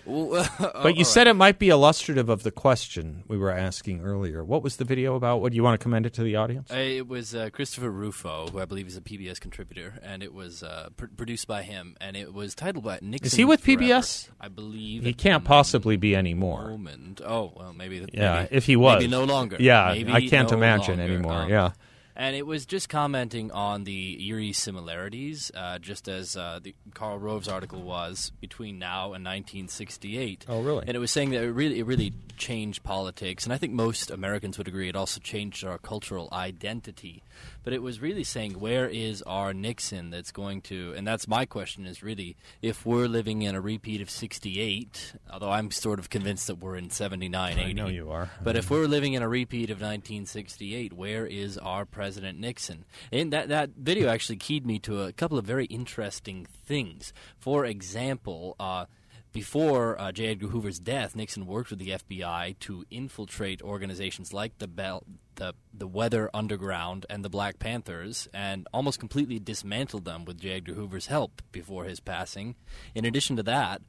Well, 0.07 0.47
But 0.83 0.95
you 0.95 1.03
said 1.03 1.27
it 1.27 1.33
might 1.33 1.59
be 1.59 1.69
illustrative 1.69 2.29
of 2.29 2.43
the 2.43 2.51
question 2.51 3.23
we 3.27 3.37
were 3.37 3.51
asking 3.51 4.01
earlier. 4.01 4.43
What 4.43 4.63
was 4.63 4.77
the 4.77 4.85
video 4.85 5.15
about? 5.15 5.41
What 5.41 5.51
do 5.51 5.55
you 5.57 5.63
want 5.63 5.79
to 5.79 5.83
commend 5.83 6.05
it 6.05 6.13
to 6.13 6.23
the 6.23 6.35
audience? 6.37 6.71
Uh, 6.71 6.75
It 6.77 7.07
was 7.07 7.35
uh, 7.35 7.49
Christopher 7.51 7.89
Rufo, 7.91 8.47
who 8.47 8.59
I 8.59 8.65
believe 8.65 8.87
is 8.87 8.95
a 8.97 9.01
PBS 9.01 9.39
contributor, 9.39 9.95
and 10.01 10.23
it 10.23 10.33
was 10.33 10.63
uh, 10.63 10.89
pr- 10.95 11.07
produced 11.15 11.47
by 11.47 11.63
him, 11.63 11.95
and 11.99 12.15
it 12.15 12.33
was 12.33 12.55
titled 12.55 12.85
by 12.85 12.99
Nixon. 13.01 13.27
Is 13.27 13.33
he 13.33 13.43
with 13.45 13.61
Forever. 13.61 13.81
PBS? 13.83 14.29
I 14.39 14.47
believe 14.47 15.03
He 15.03 15.13
can't 15.13 15.43
possibly 15.43 15.97
be 15.97 16.15
anymore. 16.15 16.69
Moment. 16.69 17.21
Oh 17.25 17.51
well, 17.55 17.73
maybe. 17.73 18.05
Yeah, 18.13 18.43
maybe- 18.43 18.55
if 18.55 18.65
he 18.65 18.75
was, 18.77 18.99
maybe 19.01 19.11
no 19.11 19.25
longer. 19.25 19.57
Yeah, 19.59 19.91
Maybe 19.93 20.11
I 20.13 20.27
can't 20.27 20.49
no 20.51 20.57
imagine 20.57 20.97
longer. 20.99 21.13
anymore. 21.13 21.41
Um, 21.43 21.49
yeah, 21.49 21.71
And 22.19 22.35
it 22.35 22.47
was 22.47 22.65
just 22.65 22.89
commenting 22.89 23.51
on 23.51 23.83
the 23.83 24.27
eerie 24.27 24.51
similarities, 24.51 25.51
uh, 25.53 25.77
just 25.77 26.07
as 26.07 26.35
uh, 26.35 26.59
the 26.59 26.73
Karl 26.95 27.19
Rove's 27.19 27.47
article 27.47 27.83
was 27.83 28.31
between 28.41 28.79
now 28.79 29.13
and 29.13 29.23
1968. 29.23 30.47
Oh, 30.49 30.63
really? 30.63 30.83
And 30.87 30.95
it 30.95 30.99
was 30.99 31.11
saying 31.11 31.29
that 31.29 31.43
it 31.43 31.51
really, 31.51 31.77
it 31.77 31.85
really 31.85 32.13
changed 32.35 32.81
politics, 32.81 33.43
and 33.43 33.53
I 33.53 33.57
think 33.57 33.73
most 33.73 34.09
Americans 34.09 34.57
would 34.57 34.67
agree 34.67 34.89
it 34.89 34.95
also 34.95 35.19
changed 35.19 35.63
our 35.63 35.77
cultural 35.77 36.27
identity. 36.31 37.21
But 37.63 37.73
it 37.73 37.83
was 37.83 38.01
really 38.01 38.23
saying, 38.23 38.59
where 38.59 38.87
is 38.87 39.21
our 39.23 39.53
Nixon 39.53 40.09
that's 40.09 40.31
going 40.31 40.61
to? 40.61 40.95
And 40.97 41.05
that's 41.05 41.27
my 41.27 41.45
question: 41.45 41.85
is 41.85 42.01
really 42.01 42.35
if 42.63 42.83
we're 42.83 43.07
living 43.07 43.43
in 43.43 43.53
a 43.53 43.61
repeat 43.61 44.01
of 44.01 44.09
'68, 44.09 45.13
although 45.31 45.51
I'm 45.51 45.69
sort 45.69 45.99
of 45.99 46.09
convinced 46.09 46.47
that 46.47 46.55
we're 46.55 46.77
in 46.77 46.89
'79, 46.89 47.59
I 47.59 47.71
know 47.73 47.89
you 47.89 48.09
are. 48.09 48.31
But 48.43 48.55
if 48.55 48.71
we're 48.71 48.87
living 48.87 49.13
in 49.13 49.21
a 49.21 49.29
repeat 49.29 49.69
of 49.69 49.77
1968, 49.77 50.93
where 50.93 51.27
is 51.27 51.59
our 51.59 51.85
President 51.85 52.06
Nixon? 52.15 52.85
And 53.11 53.33
that 53.33 53.49
that 53.49 53.71
video 53.77 54.09
actually 54.09 54.37
keyed 54.37 54.65
me 54.65 54.79
to 54.79 55.03
a 55.03 55.13
couple 55.13 55.37
of 55.37 55.45
very 55.45 55.65
interesting 55.65 56.45
things. 56.65 57.13
For 57.37 57.65
example. 57.65 58.55
Uh, 58.59 58.85
before 59.33 60.01
uh, 60.01 60.11
J. 60.11 60.29
Edgar 60.29 60.47
Hoover's 60.47 60.79
death, 60.79 61.15
Nixon 61.15 61.45
worked 61.45 61.69
with 61.69 61.77
the 61.77 61.89
FBI 61.89 62.57
to 62.61 62.85
infiltrate 62.89 63.61
organizations 63.61 64.33
like 64.33 64.57
the 64.57 64.67
Bell, 64.67 65.03
the 65.35 65.53
the 65.71 65.85
Weather 65.85 66.31
Underground 66.33 67.05
and 67.07 67.23
the 67.23 67.29
Black 67.29 67.59
Panthers, 67.59 68.27
and 68.33 68.67
almost 68.73 68.99
completely 68.99 69.37
dismantled 69.37 70.05
them 70.05 70.25
with 70.25 70.39
J. 70.39 70.53
Edgar 70.53 70.73
Hoover's 70.73 71.05
help 71.05 71.43
before 71.51 71.83
his 71.83 71.99
passing. 71.99 72.55
In 72.95 73.05
addition 73.05 73.35
to 73.35 73.43
that, 73.43 73.83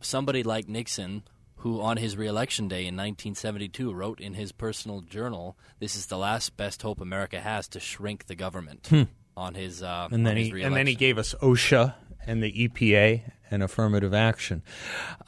somebody 0.00 0.42
like 0.42 0.68
Nixon, 0.68 1.22
who 1.60 1.80
on 1.80 1.96
his 1.96 2.16
reelection 2.16 2.68
day 2.68 2.80
in 2.86 2.94
1972 2.96 3.92
wrote 3.92 4.20
in 4.20 4.34
his 4.34 4.52
personal 4.52 5.00
journal, 5.00 5.56
"This 5.78 5.94
is 5.96 6.06
the 6.06 6.18
last 6.18 6.56
best 6.56 6.82
hope 6.82 7.00
America 7.00 7.40
has 7.40 7.68
to 7.68 7.80
shrink 7.80 8.26
the 8.26 8.34
government." 8.34 8.90
On 9.36 9.54
his 9.54 9.82
uh, 9.82 10.08
Hmm. 10.08 10.14
and 10.14 10.26
then 10.26 10.36
his 10.36 10.48
he 10.48 10.62
and 10.62 10.74
then 10.76 10.86
he 10.86 10.94
gave 10.94 11.16
us 11.16 11.34
OSHA 11.40 11.94
and 12.26 12.42
the 12.42 12.52
EPA 12.68 13.22
and 13.50 13.62
affirmative 13.62 14.12
action. 14.12 14.62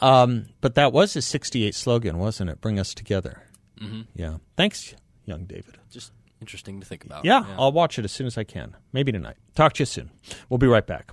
Um, 0.01 0.47
but 0.61 0.75
that 0.75 0.93
was 0.93 1.15
his 1.15 1.27
'68 1.27 1.75
slogan, 1.75 2.19
wasn't 2.19 2.51
it? 2.51 2.61
Bring 2.61 2.79
us 2.79 2.95
together. 2.95 3.43
Mm-hmm. 3.81 4.03
Yeah. 4.15 4.39
Thanks, 4.57 4.95
young 5.25 5.45
David. 5.45 5.79
just 5.91 6.13
interesting 6.41 6.81
to 6.81 6.87
think 6.87 7.05
about. 7.05 7.25
Yeah, 7.25 7.45
I'll 7.57 7.73
watch 7.73 7.99
it 7.99 8.05
as 8.05 8.13
soon 8.13 8.27
as 8.27 8.37
I 8.37 8.45
can. 8.45 8.77
Maybe 8.93 9.13
tonight. 9.13 9.37
Talk 9.55 9.75
to 9.75 9.83
you 9.83 9.87
soon. 9.87 10.11
We'll 10.49 10.59
be 10.59 10.67
right 10.67 10.87
back. 10.87 11.13